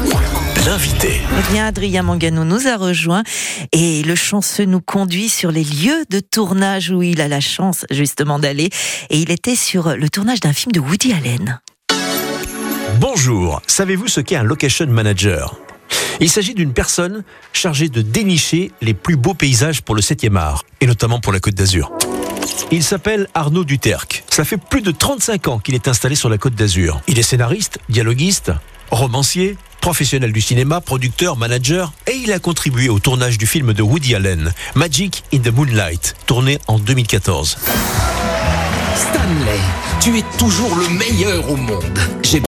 L'invité. 0.67 1.09
Eh 1.23 1.51
bien, 1.51 1.65
Adrien 1.65 2.03
Mangano 2.03 2.43
nous 2.43 2.67
a 2.67 2.77
rejoint 2.77 3.23
et 3.71 4.03
le 4.03 4.13
chanceux 4.13 4.65
nous 4.65 4.79
conduit 4.79 5.27
sur 5.27 5.51
les 5.51 5.63
lieux 5.63 6.05
de 6.11 6.19
tournage 6.19 6.91
où 6.91 7.01
il 7.01 7.19
a 7.19 7.27
la 7.27 7.39
chance 7.39 7.83
justement 7.89 8.37
d'aller. 8.37 8.69
Et 9.09 9.17
il 9.17 9.31
était 9.31 9.55
sur 9.55 9.97
le 9.97 10.07
tournage 10.07 10.41
d'un 10.41 10.53
film 10.53 10.71
de 10.71 10.79
Woody 10.79 11.13
Allen. 11.13 11.59
Bonjour, 12.99 13.59
savez-vous 13.65 14.07
ce 14.07 14.21
qu'est 14.21 14.35
un 14.35 14.43
location 14.43 14.85
manager? 14.85 15.59
Il 16.21 16.29
s'agit 16.29 16.53
d'une 16.53 16.73
personne 16.73 17.23
chargée 17.53 17.87
de 17.87 18.01
dénicher 18.01 18.71
les 18.81 18.93
plus 18.93 19.15
beaux 19.15 19.33
paysages 19.33 19.81
pour 19.81 19.95
le 19.95 20.01
7e 20.01 20.35
art, 20.35 20.65
et 20.81 20.85
notamment 20.85 21.21
pour 21.21 21.31
la 21.31 21.39
Côte 21.39 21.55
d'Azur. 21.55 21.91
Il 22.71 22.83
s'appelle 22.83 23.27
Arnaud 23.33 23.63
Duterque. 23.63 24.25
Ça 24.29 24.43
fait 24.43 24.57
plus 24.57 24.81
de 24.81 24.91
35 24.91 25.47
ans 25.47 25.59
qu'il 25.59 25.75
est 25.75 25.87
installé 25.87 26.15
sur 26.15 26.29
la 26.29 26.37
Côte 26.37 26.55
d'Azur. 26.55 27.01
Il 27.07 27.19
est 27.19 27.23
scénariste, 27.23 27.79
dialoguiste, 27.87 28.51
romancier, 28.91 29.55
professionnel 29.79 30.33
du 30.33 30.41
cinéma, 30.41 30.81
producteur, 30.81 31.37
manager, 31.37 31.93
et 32.05 32.15
il 32.15 32.33
a 32.33 32.39
contribué 32.39 32.89
au 32.89 32.99
tournage 32.99 33.37
du 33.37 33.47
film 33.47 33.71
de 33.71 33.81
Woody 33.81 34.13
Allen, 34.13 34.53
Magic 34.75 35.23
in 35.33 35.39
the 35.39 35.53
Moonlight, 35.53 36.15
tourné 36.25 36.59
en 36.67 36.79
2014. 36.79 37.57
Stanley, 38.95 39.59
tu 40.01 40.17
es 40.17 40.23
toujours 40.37 40.75
le 40.75 40.89
meilleur 40.89 41.49
au 41.49 41.55
monde. 41.55 41.99